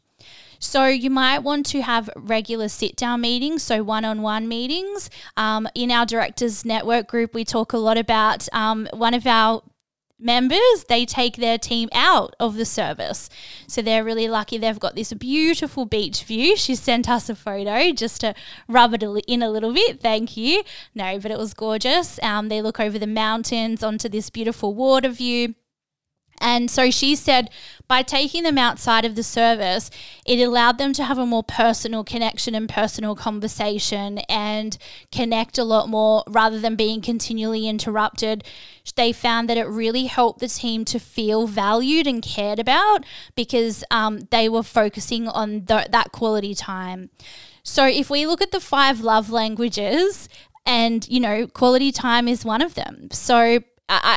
So 0.59 0.85
you 0.85 1.09
might 1.09 1.39
want 1.39 1.65
to 1.67 1.81
have 1.81 2.07
regular 2.15 2.67
sit 2.67 2.95
down 2.95 3.21
meetings, 3.21 3.63
so 3.63 3.81
one 3.81 4.05
on 4.05 4.21
one 4.21 4.47
meetings. 4.47 5.09
Um, 5.35 5.67
in 5.73 5.89
our 5.89 6.05
directors 6.05 6.63
network 6.63 7.07
group, 7.07 7.33
we 7.33 7.43
talk 7.43 7.73
a 7.73 7.79
lot 7.79 7.97
about 7.97 8.47
um, 8.53 8.87
one 8.93 9.15
of 9.15 9.25
our 9.25 9.63
members, 10.21 10.85
they 10.87 11.05
take 11.05 11.37
their 11.37 11.57
team 11.57 11.89
out 11.93 12.35
of 12.39 12.55
the 12.55 12.65
service. 12.65 13.29
So 13.67 13.81
they're 13.81 14.03
really 14.03 14.27
lucky 14.27 14.57
they've 14.57 14.79
got 14.79 14.95
this 14.95 15.13
beautiful 15.13 15.85
beach 15.85 16.23
view. 16.23 16.55
She 16.55 16.75
sent 16.75 17.09
us 17.09 17.29
a 17.29 17.35
photo 17.35 17.91
just 17.91 18.21
to 18.21 18.33
rub 18.67 18.93
it 18.93 19.03
in 19.27 19.41
a 19.41 19.49
little 19.49 19.73
bit. 19.73 20.01
Thank 20.01 20.37
you. 20.37 20.63
No, 20.93 21.19
but 21.19 21.31
it 21.31 21.37
was 21.37 21.53
gorgeous. 21.53 22.19
Um, 22.21 22.49
they 22.49 22.61
look 22.61 22.79
over 22.79 22.99
the 22.99 23.07
mountains 23.07 23.83
onto 23.83 24.09
this 24.09 24.29
beautiful 24.29 24.73
water 24.73 25.09
view. 25.09 25.55
And 26.41 26.69
so 26.69 26.89
she 26.89 27.15
said 27.15 27.49
by 27.87 28.01
taking 28.01 28.43
them 28.43 28.57
outside 28.57 29.05
of 29.05 29.15
the 29.15 29.23
service, 29.23 29.91
it 30.25 30.39
allowed 30.39 30.77
them 30.77 30.91
to 30.93 31.03
have 31.03 31.17
a 31.17 31.25
more 31.25 31.43
personal 31.43 32.03
connection 32.03 32.55
and 32.55 32.67
personal 32.67 33.15
conversation 33.15 34.19
and 34.29 34.77
connect 35.11 35.57
a 35.57 35.63
lot 35.63 35.87
more 35.87 36.23
rather 36.27 36.59
than 36.59 36.75
being 36.75 37.01
continually 37.01 37.67
interrupted. 37.67 38.43
They 38.95 39.11
found 39.11 39.49
that 39.49 39.57
it 39.57 39.67
really 39.67 40.05
helped 40.05 40.39
the 40.39 40.47
team 40.47 40.83
to 40.85 40.99
feel 40.99 41.47
valued 41.47 42.07
and 42.07 42.23
cared 42.23 42.59
about 42.59 43.05
because 43.35 43.83
um, 43.91 44.21
they 44.31 44.49
were 44.49 44.63
focusing 44.63 45.27
on 45.27 45.65
th- 45.65 45.89
that 45.91 46.11
quality 46.11 46.55
time. 46.55 47.09
So 47.63 47.85
if 47.85 48.09
we 48.09 48.25
look 48.25 48.41
at 48.41 48.51
the 48.51 48.59
five 48.59 49.01
love 49.01 49.29
languages, 49.29 50.27
and 50.65 51.07
you 51.07 51.19
know, 51.19 51.47
quality 51.47 51.91
time 51.91 52.27
is 52.27 52.45
one 52.45 52.61
of 52.61 52.75
them. 52.75 53.09
So 53.11 53.61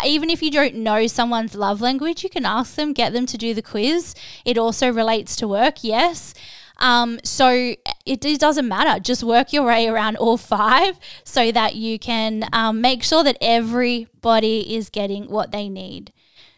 even 0.06 0.30
if 0.30 0.42
you 0.42 0.50
don't 0.50 0.74
know 0.74 1.06
someone's 1.06 1.54
love 1.54 1.80
language, 1.80 2.22
you 2.22 2.30
can 2.30 2.44
ask 2.44 2.74
them, 2.76 2.92
get 2.92 3.12
them 3.12 3.26
to 3.26 3.38
do 3.38 3.54
the 3.54 3.62
quiz. 3.62 4.14
It 4.44 4.58
also 4.58 4.92
relates 4.92 5.37
to 5.37 5.48
work, 5.48 5.82
yes. 5.82 6.34
Um, 6.78 7.20
so 7.22 7.48
it, 8.04 8.24
it, 8.24 8.40
doesn't 8.40 8.66
matter. 8.66 9.00
Just 9.00 9.22
work 9.22 9.52
your 9.52 9.64
way 9.64 9.87
around 9.87 10.16
all 10.16 10.37
five 10.37 10.98
so 11.22 11.52
that 11.52 11.76
you 11.76 11.98
can 11.98 12.48
um, 12.52 12.80
make 12.80 13.02
sure 13.02 13.22
that 13.22 13.38
everybody 13.40 14.74
is 14.74 14.90
getting 14.90 15.30
what 15.30 15.52
they 15.52 15.68
need. 15.68 16.12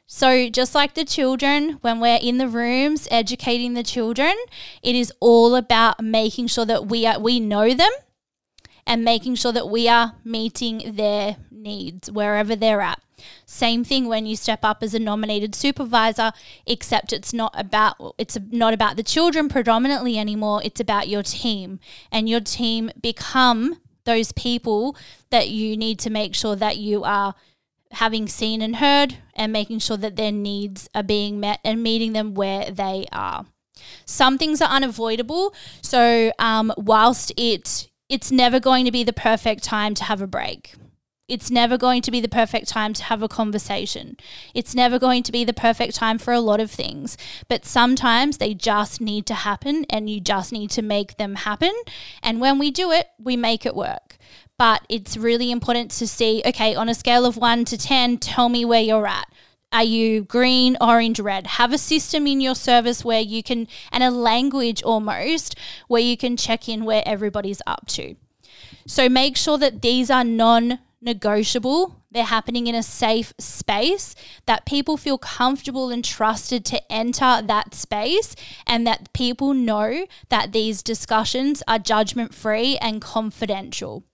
So, 0.09 0.49
just 0.49 0.75
like 0.75 0.95
the 0.95 1.05
children, 1.05 1.79
when 1.81 1.99
we're 1.99 2.21
in 2.23 2.39
the 2.39 2.47
rooms 2.47 3.09
educating 3.11 3.75
the 3.75 3.83
children, 3.83 4.35
it 4.81 4.95
is 4.95 5.13
all 5.19 5.57
about 5.57 6.01
making 6.01 6.47
sure 6.47 6.65
that 6.65 6.87
we 6.87 7.05
are, 7.05 7.19
we 7.19 7.41
know 7.41 7.75
them 7.75 7.91
and 8.87 9.05
making 9.05 9.35
sure 9.35 9.51
that 9.53 9.69
we 9.69 9.89
are 9.89 10.15
meeting 10.25 10.93
their 10.95 11.37
needs 11.67 12.11
wherever 12.11 12.57
they're 12.57 12.81
at. 12.81 13.01
Same 13.45 13.85
thing 13.85 14.07
when 14.07 14.27
you 14.27 14.37
step 14.37 14.61
up 14.63 14.83
as 14.83 14.95
a 14.95 14.99
nominated 14.99 15.55
supervisor, 15.55 16.33
except 16.67 17.13
it's 17.13 17.33
not 17.33 17.53
about 17.59 18.15
it's 18.19 18.39
not 18.51 18.73
about 18.73 18.97
the 18.97 19.03
children 19.03 19.49
predominantly 19.49 20.19
anymore, 20.19 20.61
it's 20.65 20.81
about 20.81 21.09
your 21.09 21.23
team. 21.23 21.81
And 22.11 22.29
your 22.29 22.41
team 22.41 22.91
become 23.01 23.81
those 24.05 24.33
people 24.33 24.97
that 25.31 25.49
you 25.49 25.77
need 25.77 25.99
to 26.01 26.11
make 26.11 26.35
sure 26.35 26.57
that 26.57 26.77
you 26.77 27.05
are 27.05 27.35
having 27.93 28.29
seen 28.29 28.63
and 28.63 28.77
heard 28.77 29.17
and 29.35 29.53
making 29.53 29.79
sure 29.79 29.97
that 29.97 30.17
their 30.17 30.33
needs 30.33 30.89
are 30.95 31.03
being 31.03 31.41
met 31.41 31.61
and 31.65 31.83
meeting 31.83 32.13
them 32.13 32.35
where 32.35 32.71
they 32.71 33.07
are. 33.13 33.47
Some 34.05 34.39
things 34.39 34.61
are 34.61 34.69
unavoidable. 34.69 35.55
So, 35.83 36.33
um, 36.39 36.73
whilst 36.77 37.33
it 37.37 37.89
it's 38.09 38.31
never 38.31 38.61
going 38.61 38.85
to 38.85 38.93
be 38.93 39.03
the 39.03 39.13
perfect 39.13 39.65
time 39.65 39.95
to 39.95 40.05
have 40.05 40.23
a 40.23 40.29
break. 40.29 40.75
It's 41.29 41.51
never 41.51 41.77
going 41.77 42.03
to 42.03 42.13
be 42.13 42.21
the 42.21 42.29
perfect 42.29 42.69
time 42.69 42.93
to 42.93 43.03
have 43.05 43.21
a 43.21 43.29
conversation. 43.29 44.17
It's 44.55 44.77
never 44.77 44.97
going 44.97 45.25
to 45.25 45.33
be 45.33 45.43
the 45.43 45.53
perfect 45.53 45.97
time 45.97 46.19
for 46.19 46.33
a 46.33 46.41
lot 46.41 46.61
of 46.61 46.71
things. 46.71 47.19
But 47.49 47.65
sometimes 47.65 48.39
they 48.39 48.55
just 48.55 49.01
need 49.01 49.27
to 49.27 49.35
happen 49.35 49.87
and 49.91 50.09
you 50.09 50.21
just 50.21 50.53
need 50.53 50.71
to 50.71 50.83
make 50.83 51.17
them 51.17 51.35
happen. 51.35 51.73
And 52.23 52.41
when 52.41 52.61
we 52.61 52.71
do 52.71 52.93
it, 52.93 53.09
we 53.19 53.37
make 53.37 53.67
it 53.67 53.75
work. 53.75 54.19
But 54.57 54.83
it's 54.89 55.17
really 55.17 55.51
important 55.51 55.91
to 55.93 56.07
see 56.07 56.43
okay, 56.47 56.77
on 56.77 56.89
a 56.89 56.95
scale 56.95 57.27
of 57.27 57.37
one 57.37 57.65
to 57.67 57.77
10, 57.77 58.19
tell 58.19 58.49
me 58.49 58.65
where 58.65 58.81
you're 58.81 59.09
at. 59.09 59.27
Are 59.73 59.83
you 59.83 60.23
green, 60.23 60.77
orange, 60.81 61.19
red? 61.19 61.49
Have 61.49 61.73
a 61.73 61.79
system 61.79 62.29
in 62.29 62.41
your 62.41 62.55
service 62.55 63.05
where 63.05 63.21
you 63.21 63.43
can, 63.43 63.67
and 63.91 64.05
a 64.05 64.13
language 64.13 64.81
almost, 64.85 65.59
where 65.89 66.01
you 66.01 66.17
can 66.17 66.37
check 66.37 66.69
in 66.69 66.85
where 66.85 67.03
everybody's 67.05 67.61
up 67.67 67.87
to. 67.89 68.15
So 68.87 69.09
make 69.09 69.37
sure 69.37 69.59
that 69.59 69.83
these 69.83 70.09
are 70.09 70.25
non 70.25 70.79
negotiable. 71.07 72.03
They're 72.11 72.25
happening 72.25 72.67
in 72.67 72.75
a 72.75 72.83
safe 72.83 73.33
space 73.39 74.15
that 74.45 74.67
people 74.67 74.99
feel 74.99 75.17
comfortable 75.17 75.89
and 75.91 76.05
trusted 76.05 76.65
to 76.67 76.93
enter 76.93 77.41
that 77.41 77.75
space, 77.75 78.37
and 78.67 78.87
that 78.87 79.13
people 79.15 79.55
know 79.55 80.07
that 80.29 80.53
these 80.53 80.83
discussions 80.83 81.63
are 81.67 81.79
judgment 81.79 82.35
free 82.35 82.77
and 82.79 83.01
confidential. 83.01 84.05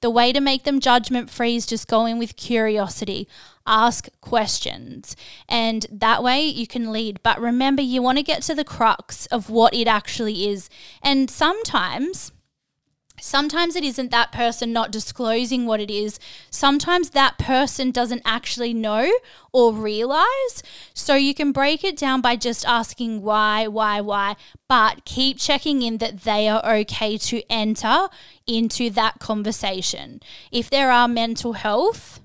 The 0.00 0.10
way 0.10 0.32
to 0.32 0.40
make 0.40 0.64
them 0.64 0.80
judgment 0.80 1.30
free 1.30 1.54
is 1.54 1.66
just 1.66 1.86
go 1.86 2.04
in 2.06 2.18
with 2.18 2.36
curiosity, 2.36 3.28
ask 3.66 4.08
questions, 4.20 5.14
and 5.48 5.86
that 5.92 6.22
way 6.22 6.42
you 6.44 6.66
can 6.66 6.90
lead. 6.90 7.20
But 7.22 7.40
remember, 7.40 7.82
you 7.82 8.02
want 8.02 8.18
to 8.18 8.24
get 8.24 8.42
to 8.42 8.54
the 8.54 8.64
crux 8.64 9.26
of 9.26 9.48
what 9.48 9.72
it 9.72 9.86
actually 9.86 10.48
is. 10.48 10.68
And 11.02 11.30
sometimes, 11.30 12.32
Sometimes 13.20 13.76
it 13.76 13.84
isn't 13.84 14.10
that 14.10 14.32
person 14.32 14.72
not 14.72 14.90
disclosing 14.90 15.66
what 15.66 15.80
it 15.80 15.90
is. 15.90 16.18
Sometimes 16.50 17.10
that 17.10 17.38
person 17.38 17.90
doesn't 17.90 18.22
actually 18.24 18.74
know 18.74 19.10
or 19.52 19.72
realize. 19.72 20.62
So 20.94 21.14
you 21.14 21.34
can 21.34 21.52
break 21.52 21.84
it 21.84 21.96
down 21.96 22.20
by 22.20 22.36
just 22.36 22.66
asking 22.66 23.22
why, 23.22 23.66
why, 23.68 24.00
why, 24.00 24.36
but 24.68 25.04
keep 25.04 25.38
checking 25.38 25.82
in 25.82 25.98
that 25.98 26.22
they 26.22 26.48
are 26.48 26.64
okay 26.64 27.18
to 27.18 27.42
enter 27.50 28.08
into 28.46 28.90
that 28.90 29.18
conversation. 29.18 30.20
If 30.50 30.70
there 30.70 30.90
are 30.90 31.08
mental 31.08 31.54
health, 31.54 32.19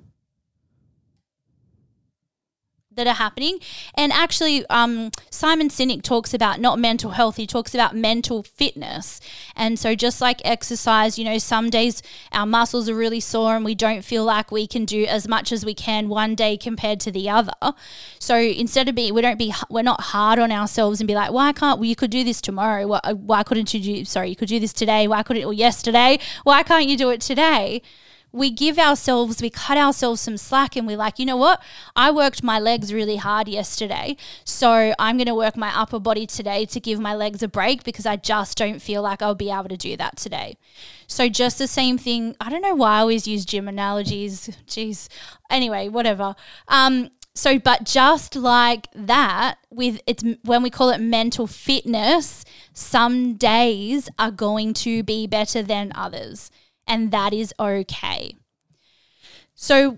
that 2.95 3.08
are 3.08 3.15
happening. 3.15 3.60
And 3.93 4.12
actually, 4.12 4.65
um, 4.67 5.12
Simon 5.29 5.69
Sinek 5.69 6.01
talks 6.01 6.34
about 6.34 6.60
not 6.60 6.79
mental 6.79 7.12
health, 7.12 7.36
he 7.36 7.45
talks 7.45 7.73
about 7.73 7.95
mental 7.95 8.43
fitness. 8.43 9.19
And 9.55 9.77
so, 9.77 9.95
just 9.95 10.21
like 10.21 10.41
exercise, 10.43 11.19
you 11.19 11.25
know, 11.25 11.38
some 11.38 11.69
days 11.69 12.01
our 12.31 12.45
muscles 12.45 12.89
are 12.89 12.95
really 12.95 13.19
sore 13.19 13.55
and 13.55 13.65
we 13.65 13.75
don't 13.75 14.03
feel 14.03 14.23
like 14.23 14.51
we 14.51 14.67
can 14.67 14.86
do 14.86 15.05
as 15.05 15.27
much 15.27 15.51
as 15.51 15.65
we 15.65 15.73
can 15.73 16.10
one 16.10 16.36
day 16.36 16.58
compared 16.58 16.99
to 17.01 17.12
the 17.12 17.29
other. 17.29 17.53
So, 18.19 18.38
instead 18.38 18.89
of 18.89 18.95
being, 18.95 19.13
we 19.13 19.21
don't 19.21 19.39
be, 19.39 19.53
we're 19.69 19.84
not 19.84 20.01
hard 20.01 20.39
on 20.39 20.51
ourselves 20.51 20.99
and 20.99 21.08
be 21.08 21.15
like, 21.15 21.31
why 21.31 21.51
can't 21.51 21.79
we, 21.79 21.89
you 21.89 21.95
could 21.95 22.12
do 22.12 22.23
this 22.23 22.41
tomorrow? 22.41 22.88
Why, 22.88 23.13
why 23.13 23.43
couldn't 23.43 23.73
you 23.73 23.79
do, 23.79 24.05
sorry, 24.05 24.29
you 24.29 24.36
could 24.36 24.49
do 24.49 24.60
this 24.60 24.73
today? 24.73 25.08
Why 25.08 25.23
couldn't, 25.23 25.43
or 25.43 25.53
yesterday? 25.53 26.19
Why 26.43 26.63
can't 26.63 26.88
you 26.88 26.97
do 26.97 27.10
it 27.10 27.21
today? 27.21 27.81
We 28.36 28.52
give 28.52 28.78
ourselves, 28.78 29.41
we 29.41 29.50
cut 29.50 29.78
ourselves 29.78 30.19
some 30.19 30.36
slack 30.36 30.76
and 30.76 30.86
we're 30.86 30.98
like, 30.98 31.17
you 31.17 31.26
know 31.26 31.38
what? 31.38 31.63
I 31.95 32.12
worked 32.12 32.43
my 32.43 32.60
legs 32.60 32.93
really 32.93 33.15
hard 33.15 33.48
yesterday. 33.48 34.17
So 34.43 34.93
I'm 35.00 35.15
going 35.15 35.28
to 35.28 35.34
work 35.34 35.56
my 35.56 35.71
upper 35.74 36.02
body 36.02 36.28
today 36.28 36.65
to 36.65 36.82
give 36.82 37.00
my 37.00 37.15
legs 37.15 37.41
a 37.41 37.48
break 37.48 37.86
because 37.86 38.06
I 38.06 38.17
just 38.17 38.58
don't 38.58 38.82
feel 38.82 39.02
like 39.02 39.21
I'll 39.21 39.36
be 39.36 39.50
able 39.50 39.69
to 39.69 39.78
do 39.78 39.95
that 39.95 40.17
today. 40.17 40.58
So 41.08 41.30
just 41.30 41.58
the 41.58 41.67
same 41.67 41.98
thing. 41.98 42.36
I 42.41 42.50
don't 42.50 42.62
know 42.62 42.76
why 42.76 42.98
I 42.98 43.00
always 43.00 43.26
use 43.26 43.45
gym 43.45 43.69
analogies. 43.69 44.50
Jeez. 44.67 45.08
Anyway, 45.50 45.88
whatever. 45.88 46.36
Um, 46.67 47.12
so, 47.34 47.58
but 47.58 47.86
just 47.86 48.36
like 48.36 48.88
that, 48.95 49.60
with 49.69 50.02
it's 50.08 50.24
when 50.43 50.62
we 50.62 50.69
call 50.69 50.89
it 50.89 51.00
mental 51.00 51.48
fitness, 51.48 52.43
some 52.74 53.36
days 53.36 54.10
are 54.19 54.32
going 54.32 54.74
to 54.74 55.04
be 55.04 55.26
better 55.26 55.62
than 55.62 55.93
others 55.95 56.52
and 56.88 57.12
that 57.12 57.34
is 57.34 57.54
okay. 57.60 58.36
So 59.54 59.98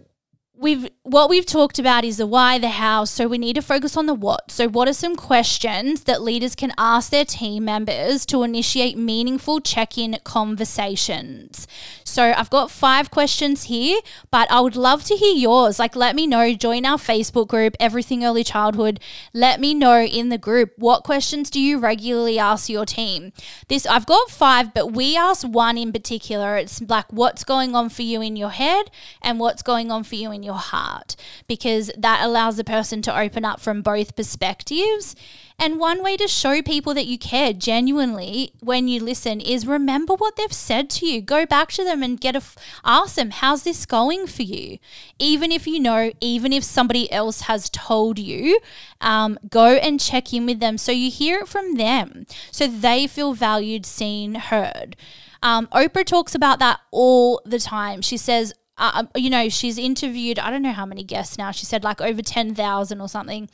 we've 0.58 0.90
what 1.04 1.30
we've 1.30 1.46
talked 1.46 1.80
about 1.80 2.04
is 2.04 2.18
the 2.18 2.28
why, 2.28 2.60
the 2.60 2.70
how. 2.70 3.06
So 3.06 3.28
we 3.28 3.38
need 3.38 3.56
to 3.56 3.62
focus 3.62 3.96
on 3.96 4.08
the 4.08 4.14
what. 4.14 4.52
So 4.52 4.68
what 4.68 4.88
are 4.90 4.94
some 4.94 5.16
questions 5.16 6.04
that 6.04 6.22
leaders 6.22 6.56
can 6.56 6.74
ask 6.78 7.12
their 7.12 7.24
team 7.24 7.64
members 7.66 8.26
to 8.28 8.44
initiate 8.44 8.98
meaningful 8.98 9.62
check-in 9.62 10.18
conversations? 10.24 11.68
So 12.04 12.34
I've 12.36 12.50
got 12.50 12.72
five 12.72 13.10
questions 13.12 13.64
here, 13.64 14.00
but 14.32 14.52
I 14.52 14.60
would 14.60 14.76
love 14.76 15.04
to 15.06 15.16
hear 15.16 15.36
yours. 15.36 15.80
Like 15.80 15.96
let 15.96 16.16
me 16.16 16.28
know, 16.28 16.54
join 16.54 16.86
our 16.86 16.98
Facebook 16.98 17.48
group, 17.48 17.76
Everything 17.80 18.26
Early 18.26 18.44
Childhood. 18.44 19.00
Let 19.34 19.62
me 19.62 19.74
know 19.74 20.02
in 20.02 20.30
the 20.30 20.38
group 20.38 20.74
what 20.78 21.04
questions 21.04 21.50
do 21.50 21.62
you 21.62 21.78
regularly 21.80 22.40
ask 22.40 22.68
your 22.68 22.86
team? 22.86 23.32
This 23.70 23.86
I've 23.86 24.06
got 24.06 24.30
five, 24.30 24.74
but 24.74 24.92
we 24.92 25.16
ask 25.16 25.48
one 25.48 25.78
in 25.78 25.94
particular. 25.94 26.58
It's 26.58 26.82
like 26.82 27.12
what's 27.14 27.44
going 27.44 27.76
on 27.76 27.90
for 27.90 28.02
you 28.02 28.22
in 28.22 28.36
your 28.36 28.50
head 28.50 28.92
and 29.22 29.40
what's 29.40 29.62
going 29.62 29.92
on 29.92 30.04
for 30.04 30.16
you 30.16 30.32
in 30.32 30.44
your 30.44 30.47
heart 30.54 31.16
because 31.48 31.92
that 31.98 32.24
allows 32.24 32.58
the 32.58 32.64
person 32.64 33.02
to 33.04 33.20
open 33.20 33.46
up 33.46 33.60
from 33.60 33.82
both 33.82 34.16
perspectives. 34.16 35.16
And 35.60 35.80
one 35.80 36.04
way 36.04 36.18
to 36.18 36.28
show 36.28 36.62
people 36.62 36.94
that 36.94 37.08
you 37.08 37.18
care 37.18 37.52
genuinely 37.52 38.52
when 38.60 38.88
you 38.88 39.02
listen 39.02 39.42
is 39.42 39.66
remember 39.66 40.14
what 40.14 40.36
they've 40.36 40.54
said 40.54 40.90
to 40.92 41.08
you. 41.08 41.20
Go 41.20 41.48
back 41.48 41.72
to 41.72 41.84
them 41.84 42.04
and 42.04 42.22
get 42.22 42.36
a 42.36 42.44
ask 42.86 43.16
them, 43.16 43.32
"How's 43.32 43.64
this 43.64 43.86
going 43.88 44.28
for 44.28 44.44
you?" 44.44 44.78
Even 45.18 45.52
if 45.52 45.66
you 45.66 45.80
know, 45.80 46.12
even 46.22 46.54
if 46.54 46.64
somebody 46.64 47.12
else 47.12 47.42
has 47.42 47.72
told 47.72 48.20
you, 48.20 48.60
um, 49.02 49.40
go 49.50 49.76
and 49.78 50.00
check 50.00 50.32
in 50.32 50.46
with 50.46 50.60
them 50.60 50.78
so 50.78 50.92
you 50.92 51.10
hear 51.10 51.40
it 51.40 51.48
from 51.48 51.76
them, 51.76 52.28
so 52.52 52.68
they 52.68 53.08
feel 53.08 53.34
valued, 53.34 53.86
seen, 53.86 54.36
heard. 54.36 54.96
Um, 55.42 55.68
Oprah 55.68 56.06
talks 56.06 56.36
about 56.36 56.60
that 56.60 56.80
all 56.92 57.42
the 57.46 57.60
time. 57.60 58.02
She 58.02 58.18
says, 58.18 58.54
uh, 58.78 58.92
um, 58.94 59.10
you 59.16 59.30
know, 59.30 59.50
she's 59.50 59.78
interviewed, 59.78 60.40
I 60.40 60.50
don't 60.52 60.62
know 60.62 60.72
how 60.72 60.86
many 60.86 61.04
guests 61.04 61.38
now. 61.38 61.52
She 61.52 61.66
said 61.66 61.84
like 61.84 62.02
over 62.02 62.22
10,000 62.22 63.02
or 63.02 63.10
something. 63.10 63.50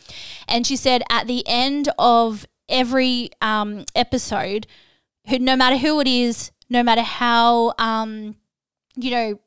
And 0.47 0.67
she 0.67 0.75
said 0.75 1.03
at 1.09 1.27
the 1.27 1.43
end 1.47 1.89
of 1.97 2.45
every 2.67 3.29
um, 3.41 3.85
episode, 3.95 4.67
who, 5.27 5.39
no 5.39 5.55
matter 5.55 5.77
who 5.77 5.99
it 5.99 6.07
is, 6.07 6.51
no 6.69 6.83
matter 6.83 7.01
how, 7.01 7.73
um, 7.77 8.35
you 8.95 9.11
know, 9.11 9.39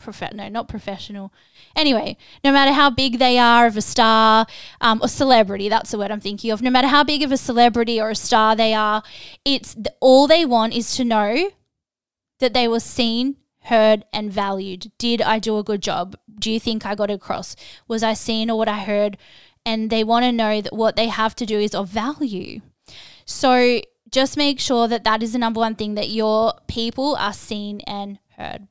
prof- 0.00 0.34
no, 0.34 0.48
not 0.48 0.68
professional. 0.68 1.32
Anyway, 1.76 2.16
no 2.42 2.52
matter 2.52 2.72
how 2.72 2.90
big 2.90 3.18
they 3.18 3.38
are 3.38 3.66
of 3.66 3.76
a 3.76 3.82
star 3.82 4.46
um, 4.80 5.00
or 5.02 5.08
celebrity, 5.08 5.68
that's 5.68 5.92
the 5.92 5.98
word 5.98 6.10
I'm 6.10 6.20
thinking 6.20 6.50
of. 6.50 6.62
No 6.62 6.70
matter 6.70 6.88
how 6.88 7.04
big 7.04 7.22
of 7.22 7.32
a 7.32 7.36
celebrity 7.36 8.00
or 8.00 8.10
a 8.10 8.14
star 8.16 8.56
they 8.56 8.74
are, 8.74 9.02
it's 9.44 9.76
all 10.00 10.26
they 10.26 10.44
want 10.44 10.74
is 10.74 10.94
to 10.96 11.04
know 11.04 11.50
that 12.40 12.54
they 12.54 12.66
were 12.66 12.80
seen, 12.80 13.36
heard, 13.64 14.04
and 14.12 14.32
valued. 14.32 14.90
Did 14.98 15.22
I 15.22 15.38
do 15.38 15.58
a 15.58 15.64
good 15.64 15.82
job? 15.82 16.16
Do 16.38 16.50
you 16.50 16.60
think 16.60 16.86
I 16.86 16.94
got 16.94 17.10
across? 17.10 17.56
Was 17.88 18.02
I 18.02 18.14
seen 18.14 18.50
or 18.50 18.58
what 18.58 18.68
I 18.68 18.80
heard? 18.80 19.16
And 19.64 19.90
they 19.90 20.02
want 20.04 20.24
to 20.24 20.32
know 20.32 20.60
that 20.60 20.72
what 20.72 20.96
they 20.96 21.08
have 21.08 21.36
to 21.36 21.46
do 21.46 21.58
is 21.58 21.74
of 21.74 21.88
value. 21.88 22.60
So 23.24 23.80
just 24.10 24.36
make 24.36 24.58
sure 24.58 24.88
that 24.88 25.04
that 25.04 25.22
is 25.22 25.32
the 25.32 25.38
number 25.38 25.60
one 25.60 25.74
thing 25.74 25.94
that 25.94 26.08
your 26.08 26.54
people 26.66 27.16
are 27.16 27.32
seen 27.32 27.80
and 27.82 28.18
heard. 28.36 28.66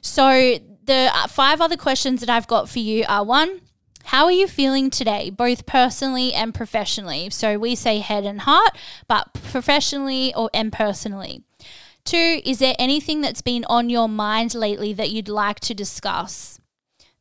So 0.00 0.58
the 0.84 1.10
uh, 1.12 1.26
five 1.26 1.60
other 1.60 1.76
questions 1.76 2.20
that 2.20 2.30
I've 2.30 2.46
got 2.46 2.68
for 2.68 2.78
you 2.78 3.04
are 3.08 3.24
one, 3.24 3.62
how 4.04 4.26
are 4.26 4.32
you 4.32 4.46
feeling 4.46 4.88
today, 4.90 5.30
both 5.30 5.66
personally 5.66 6.32
and 6.32 6.54
professionally? 6.54 7.28
So 7.30 7.58
we 7.58 7.74
say 7.74 7.98
head 7.98 8.24
and 8.24 8.42
heart, 8.42 8.76
but 9.08 9.32
professionally 9.32 10.32
or 10.34 10.48
and 10.54 10.72
personally. 10.72 11.42
Two, 12.06 12.40
is 12.44 12.60
there 12.60 12.76
anything 12.78 13.20
that's 13.20 13.42
been 13.42 13.64
on 13.68 13.90
your 13.90 14.08
mind 14.08 14.54
lately 14.54 14.92
that 14.92 15.10
you'd 15.10 15.28
like 15.28 15.58
to 15.58 15.74
discuss? 15.74 16.60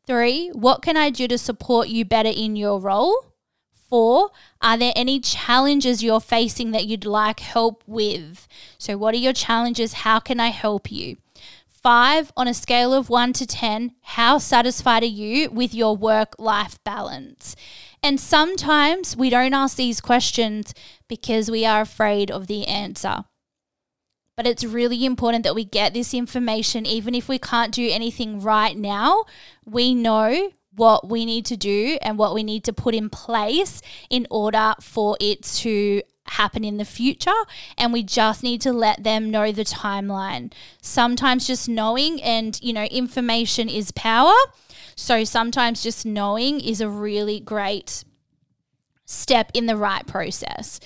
Three, 0.06 0.50
what 0.50 0.84
can 0.84 0.96
I 0.96 1.10
do 1.10 1.28
to 1.28 1.40
support 1.40 1.88
you 1.88 2.06
better 2.06 2.30
in 2.30 2.56
your 2.56 2.80
role? 2.80 3.26
Four, 3.90 4.30
are 4.62 4.78
there 4.78 4.94
any 4.96 5.20
challenges 5.20 6.04
you're 6.04 6.20
facing 6.20 6.70
that 6.70 6.86
you'd 6.86 7.04
like 7.04 7.40
help 7.40 7.82
with? 7.88 8.48
So, 8.78 8.96
what 8.96 9.16
are 9.16 9.18
your 9.18 9.34
challenges? 9.34 9.94
How 9.94 10.20
can 10.20 10.40
I 10.40 10.50
help 10.50 10.92
you? 10.92 11.18
Five, 11.68 12.32
on 12.38 12.48
a 12.48 12.54
scale 12.54 12.94
of 12.94 13.10
one 13.10 13.34
to 13.34 13.48
10, 13.48 13.92
how 14.04 14.38
satisfied 14.38 15.02
are 15.02 15.08
you 15.08 15.50
with 15.50 15.74
your 15.74 15.98
work 15.98 16.36
life 16.38 16.78
balance? 16.84 17.56
And 18.04 18.20
sometimes 18.20 19.18
we 19.18 19.32
don't 19.32 19.56
ask 19.56 19.78
these 19.78 20.00
questions 20.00 20.76
because 21.08 21.50
we 21.50 21.66
are 21.66 21.82
afraid 21.82 22.30
of 22.30 22.46
the 22.46 22.68
answer. 22.68 23.26
But 24.36 24.48
it's 24.48 24.66
really 24.66 25.06
important 25.06 25.44
that 25.46 25.56
we 25.56 25.64
get 25.64 25.94
this 25.94 26.14
information, 26.14 26.86
even 26.86 27.16
if 27.16 27.30
we 27.30 27.40
can't 27.40 27.74
do 27.74 27.90
anything 27.90 28.42
right 28.42 28.78
now. 28.78 29.24
We 29.66 29.96
know 29.96 30.52
what 30.76 31.10
we 31.10 31.26
need 31.26 31.46
to 31.46 31.56
do 31.56 31.98
and 32.02 32.18
what 32.18 32.34
we 32.34 32.44
need 32.44 32.66
to 32.66 32.74
put 32.74 32.94
in 32.94 33.10
place 33.10 33.82
in 34.10 34.28
order 34.30 34.74
for 34.82 35.16
it 35.22 35.42
to 35.42 36.02
happen 36.28 36.64
in 36.64 36.78
the 36.78 36.86
future. 36.86 37.32
And 37.78 37.94
we 37.94 38.04
just 38.04 38.44
need 38.44 38.62
to 38.62 38.74
let 38.74 39.04
them 39.04 39.32
know 39.32 39.52
the 39.52 39.64
timeline. 39.64 40.52
Sometimes 40.82 41.48
just 41.48 41.70
knowing 41.70 42.22
and 42.22 42.60
you 42.62 42.74
know 42.74 42.86
information 42.86 43.70
is 43.70 43.92
power. 43.92 44.34
So 44.96 45.24
sometimes 45.24 45.84
just 45.84 46.06
knowing 46.06 46.60
is 46.60 46.82
a 46.82 46.90
really 46.90 47.40
great 47.40 48.04
step 49.06 49.52
in 49.54 49.66
the 49.66 49.78
right 49.78 50.06
process 50.08 50.80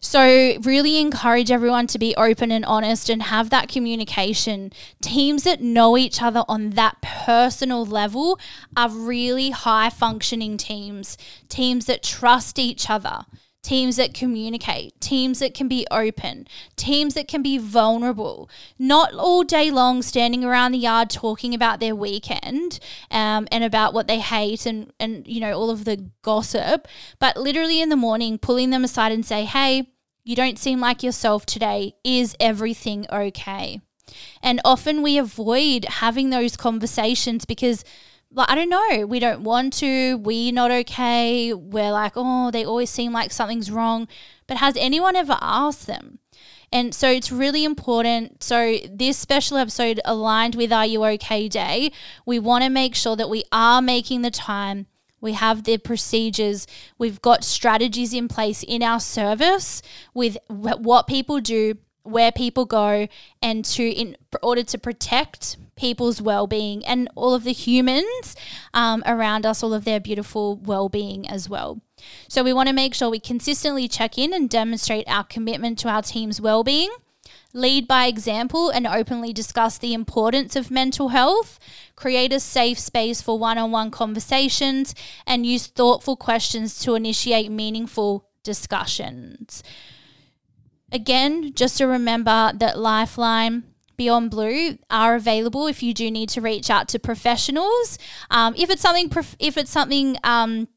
so, 0.00 0.58
really 0.62 0.98
encourage 0.98 1.50
everyone 1.50 1.86
to 1.88 1.98
be 1.98 2.14
open 2.16 2.52
and 2.52 2.64
honest 2.64 3.08
and 3.08 3.22
have 3.24 3.50
that 3.50 3.68
communication. 3.68 4.72
Teams 5.00 5.44
that 5.44 5.60
know 5.60 5.96
each 5.96 6.22
other 6.22 6.44
on 6.48 6.70
that 6.70 7.00
personal 7.02 7.84
level 7.84 8.38
are 8.76 8.90
really 8.90 9.50
high 9.50 9.90
functioning 9.90 10.56
teams, 10.56 11.16
teams 11.48 11.86
that 11.86 12.02
trust 12.02 12.58
each 12.58 12.90
other 12.90 13.24
teams 13.66 13.96
that 13.96 14.14
communicate, 14.14 14.98
teams 15.00 15.40
that 15.40 15.52
can 15.52 15.66
be 15.66 15.84
open, 15.90 16.46
teams 16.76 17.14
that 17.14 17.26
can 17.26 17.42
be 17.42 17.58
vulnerable, 17.58 18.48
not 18.78 19.12
all 19.12 19.42
day 19.42 19.72
long 19.72 20.02
standing 20.02 20.44
around 20.44 20.70
the 20.70 20.78
yard 20.78 21.10
talking 21.10 21.52
about 21.52 21.80
their 21.80 21.94
weekend 21.94 22.78
um, 23.10 23.48
and 23.50 23.64
about 23.64 23.92
what 23.92 24.06
they 24.06 24.20
hate 24.20 24.66
and, 24.66 24.92
and, 25.00 25.26
you 25.26 25.40
know, 25.40 25.52
all 25.52 25.68
of 25.68 25.84
the 25.84 26.08
gossip, 26.22 26.86
but 27.18 27.36
literally 27.36 27.82
in 27.82 27.88
the 27.88 27.96
morning 27.96 28.38
pulling 28.38 28.70
them 28.70 28.84
aside 28.84 29.10
and 29.10 29.26
say, 29.26 29.44
hey, 29.44 29.90
you 30.22 30.36
don't 30.36 30.60
seem 30.60 30.78
like 30.78 31.02
yourself 31.02 31.44
today. 31.44 31.96
Is 32.04 32.36
everything 32.38 33.04
okay? 33.12 33.80
And 34.44 34.60
often 34.64 35.02
we 35.02 35.18
avoid 35.18 35.86
having 35.86 36.30
those 36.30 36.56
conversations 36.56 37.44
because 37.44 37.84
like 38.30 38.50
I 38.50 38.54
don't 38.54 38.68
know, 38.68 39.06
we 39.06 39.18
don't 39.18 39.42
want 39.42 39.72
to, 39.74 40.16
we're 40.18 40.52
not 40.52 40.70
okay, 40.70 41.52
we're 41.52 41.92
like, 41.92 42.12
oh, 42.16 42.50
they 42.50 42.64
always 42.64 42.90
seem 42.90 43.12
like 43.12 43.32
something's 43.32 43.70
wrong. 43.70 44.08
But 44.46 44.58
has 44.58 44.76
anyone 44.76 45.16
ever 45.16 45.38
asked 45.40 45.86
them? 45.86 46.18
And 46.72 46.94
so 46.94 47.08
it's 47.08 47.30
really 47.30 47.64
important. 47.64 48.42
So, 48.42 48.78
this 48.90 49.16
special 49.16 49.56
episode 49.56 50.00
aligned 50.04 50.56
with 50.56 50.72
Are 50.72 50.86
You 50.86 51.04
OK 51.04 51.48
Day, 51.48 51.92
we 52.24 52.38
want 52.38 52.64
to 52.64 52.70
make 52.70 52.94
sure 52.94 53.16
that 53.16 53.30
we 53.30 53.44
are 53.52 53.80
making 53.80 54.22
the 54.22 54.30
time. 54.30 54.86
We 55.20 55.32
have 55.32 55.64
the 55.64 55.78
procedures. 55.78 56.66
We've 56.98 57.22
got 57.22 57.44
strategies 57.44 58.12
in 58.12 58.28
place 58.28 58.62
in 58.62 58.82
our 58.82 59.00
service 59.00 59.80
with 60.12 60.36
what 60.48 61.06
people 61.06 61.40
do, 61.40 61.78
where 62.02 62.32
people 62.32 62.64
go, 62.64 63.08
and 63.40 63.64
to 63.64 63.88
in 63.88 64.16
order 64.42 64.62
to 64.64 64.78
protect 64.78 65.56
people's 65.76 66.22
well-being 66.22 66.84
and 66.86 67.08
all 67.14 67.34
of 67.34 67.44
the 67.44 67.52
humans 67.52 68.34
um, 68.74 69.02
around 69.06 69.46
us, 69.46 69.62
all 69.62 69.74
of 69.74 69.84
their 69.84 70.00
beautiful 70.00 70.56
well 70.56 70.88
being 70.88 71.28
as 71.28 71.48
well. 71.48 71.80
So 72.28 72.42
we 72.42 72.52
want 72.52 72.68
to 72.68 72.74
make 72.74 72.94
sure 72.94 73.10
we 73.10 73.20
consistently 73.20 73.88
check 73.88 74.18
in 74.18 74.32
and 74.32 74.50
demonstrate 74.50 75.08
our 75.08 75.24
commitment 75.24 75.78
to 75.80 75.88
our 75.88 76.02
team's 76.02 76.40
well 76.40 76.64
being 76.64 76.90
lead 77.56 77.88
by 77.88 78.06
example 78.06 78.68
and 78.68 78.86
openly 78.86 79.32
discuss 79.32 79.78
the 79.78 79.94
importance 79.94 80.54
of 80.54 80.70
mental 80.70 81.08
health, 81.08 81.58
create 81.96 82.32
a 82.32 82.38
safe 82.38 82.78
space 82.78 83.22
for 83.22 83.38
one 83.38 83.58
on 83.58 83.70
one 83.70 83.90
conversations, 83.90 84.94
and 85.26 85.46
use 85.46 85.66
thoughtful 85.66 86.16
questions 86.16 86.78
to 86.80 86.94
initiate 86.94 87.50
meaningful 87.50 88.28
discussions. 88.42 89.62
Again, 90.92 91.52
just 91.54 91.78
to 91.78 91.86
remember 91.86 92.52
that 92.54 92.78
Lifeline, 92.78 93.64
Beyond 93.96 94.30
Blue 94.30 94.78
are 94.90 95.14
available 95.14 95.66
if 95.66 95.82
you 95.82 95.94
do 95.94 96.10
need 96.10 96.28
to 96.30 96.40
reach 96.40 96.70
out 96.70 96.88
to 96.88 96.98
professionals. 96.98 97.98
Um, 98.30 98.54
if 98.56 98.70
it's 98.70 98.82
something, 98.82 99.10
if 99.38 99.56
it's 99.56 99.70
something 99.70 100.16
um, 100.24 100.68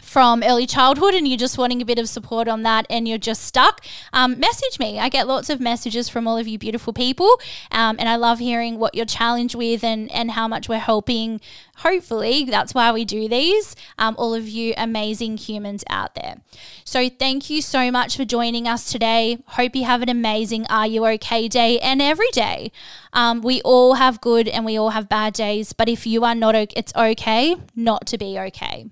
from 0.00 0.42
early 0.42 0.66
childhood 0.66 1.14
and 1.14 1.26
you're 1.26 1.36
just 1.36 1.58
wanting 1.58 1.82
a 1.82 1.84
bit 1.84 1.98
of 1.98 2.08
support 2.08 2.48
on 2.48 2.62
that 2.62 2.86
and 2.88 3.08
you're 3.08 3.18
just 3.18 3.42
stuck, 3.42 3.84
um, 4.12 4.38
message 4.38 4.78
me. 4.78 4.98
I 4.98 5.08
get 5.08 5.26
lots 5.26 5.50
of 5.50 5.60
messages 5.60 6.08
from 6.08 6.26
all 6.26 6.38
of 6.38 6.46
you 6.46 6.58
beautiful 6.58 6.92
people, 6.92 7.40
um, 7.70 7.96
and 7.98 8.08
I 8.08 8.16
love 8.16 8.38
hearing 8.38 8.78
what 8.78 8.94
you're 8.94 9.06
challenged 9.06 9.54
with 9.54 9.84
and, 9.84 10.10
and 10.12 10.32
how 10.32 10.48
much 10.48 10.68
we're 10.68 10.78
helping. 10.78 11.40
Hopefully, 11.78 12.44
that's 12.44 12.74
why 12.74 12.90
we 12.92 13.04
do 13.04 13.28
these, 13.28 13.76
um, 13.98 14.14
all 14.18 14.34
of 14.34 14.48
you 14.48 14.74
amazing 14.76 15.36
humans 15.36 15.84
out 15.88 16.14
there. 16.14 16.36
So, 16.84 17.08
thank 17.08 17.50
you 17.50 17.62
so 17.62 17.90
much 17.90 18.16
for 18.16 18.24
joining 18.24 18.66
us 18.66 18.90
today. 18.90 19.38
Hope 19.46 19.76
you 19.76 19.84
have 19.84 20.02
an 20.02 20.08
amazing 20.08 20.66
Are 20.68 20.86
You 20.86 21.06
OK 21.06 21.48
day 21.48 21.78
and 21.80 22.00
every 22.00 22.30
day. 22.32 22.72
Um, 23.12 23.40
we 23.40 23.60
all 23.62 23.94
have 23.94 24.20
good 24.20 24.48
and 24.48 24.64
we 24.64 24.76
all 24.76 24.90
have 24.90 25.08
bad 25.08 25.34
days, 25.34 25.72
but 25.72 25.88
if 25.88 26.06
you 26.06 26.24
are 26.24 26.34
not, 26.34 26.54
it's 26.54 26.94
okay 26.96 27.56
not 27.76 28.06
to 28.06 28.18
be 28.18 28.38
okay. 28.38 28.86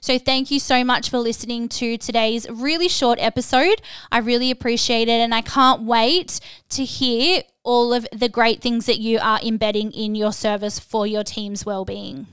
So, 0.00 0.18
thank 0.18 0.50
you 0.50 0.60
so 0.60 0.84
much 0.84 1.10
for 1.10 1.18
listening 1.18 1.68
to 1.70 1.98
today's 1.98 2.48
really 2.48 2.88
short 2.88 3.18
episode. 3.20 3.82
I 4.10 4.18
really 4.18 4.50
appreciate 4.50 5.08
it, 5.08 5.20
and 5.20 5.34
I 5.34 5.40
can't 5.40 5.82
wait 5.82 6.40
to 6.70 6.84
hear 6.84 7.42
all 7.62 7.92
of 7.92 8.06
the 8.12 8.28
great 8.28 8.62
things 8.62 8.86
that 8.86 9.00
you 9.00 9.18
are 9.20 9.40
embedding 9.42 9.90
in 9.92 10.14
your 10.14 10.32
service 10.32 10.78
for 10.78 11.06
your 11.06 11.24
team's 11.24 11.66
well-being. 11.66 12.26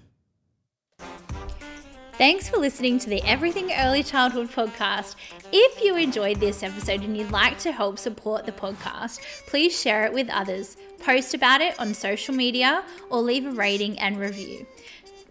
Thanks 2.19 2.47
for 2.47 2.57
listening 2.57 2.99
to 2.99 3.09
the 3.09 3.23
Everything 3.23 3.71
Early 3.73 4.03
Childhood 4.03 4.49
podcast. 4.49 5.15
If 5.51 5.83
you 5.83 5.97
enjoyed 5.97 6.39
this 6.39 6.61
episode 6.61 7.01
and 7.01 7.17
you'd 7.17 7.31
like 7.31 7.57
to 7.59 7.71
help 7.71 7.97
support 7.97 8.45
the 8.45 8.51
podcast, 8.51 9.19
please 9.47 9.77
share 9.77 10.05
it 10.05 10.13
with 10.13 10.29
others, 10.29 10.77
post 10.99 11.33
about 11.33 11.59
it 11.59 11.77
on 11.79 11.95
social 11.95 12.35
media, 12.35 12.83
or 13.09 13.19
leave 13.19 13.47
a 13.47 13.51
rating 13.51 13.97
and 13.97 14.19
review 14.19 14.67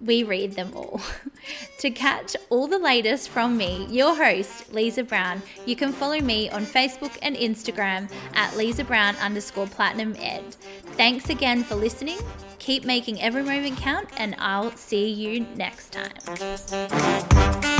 we 0.05 0.23
read 0.23 0.53
them 0.53 0.73
all. 0.75 1.01
to 1.79 1.91
catch 1.91 2.37
all 2.51 2.67
the 2.67 2.79
latest 2.79 3.29
from 3.29 3.57
me, 3.57 3.87
your 3.91 4.15
host, 4.15 4.73
Lisa 4.73 5.03
Brown, 5.05 5.43
you 5.67 5.77
can 5.77 5.93
follow 5.93 6.21
me 6.21 6.49
on 6.51 6.65
Facebook 6.65 7.17
and 7.23 7.37
Instagram 7.37 8.11
at 8.35 8.57
Lisa 8.57 8.85
Brown 8.85 9.17
underscore 9.17 9.67
platinum 9.67 10.15
ed. 10.19 10.45
Thanks 10.97 11.31
again 11.31 11.65
for 11.65 11.75
listening. 11.75 12.19
Keep 12.59 12.85
making 12.85 13.21
every 13.21 13.43
moment 13.43 13.77
count, 13.79 14.09
and 14.17 14.37
I'll 14.38 14.71
see 14.77 15.09
you 15.09 15.47
next 15.57 15.93
time. 15.93 17.72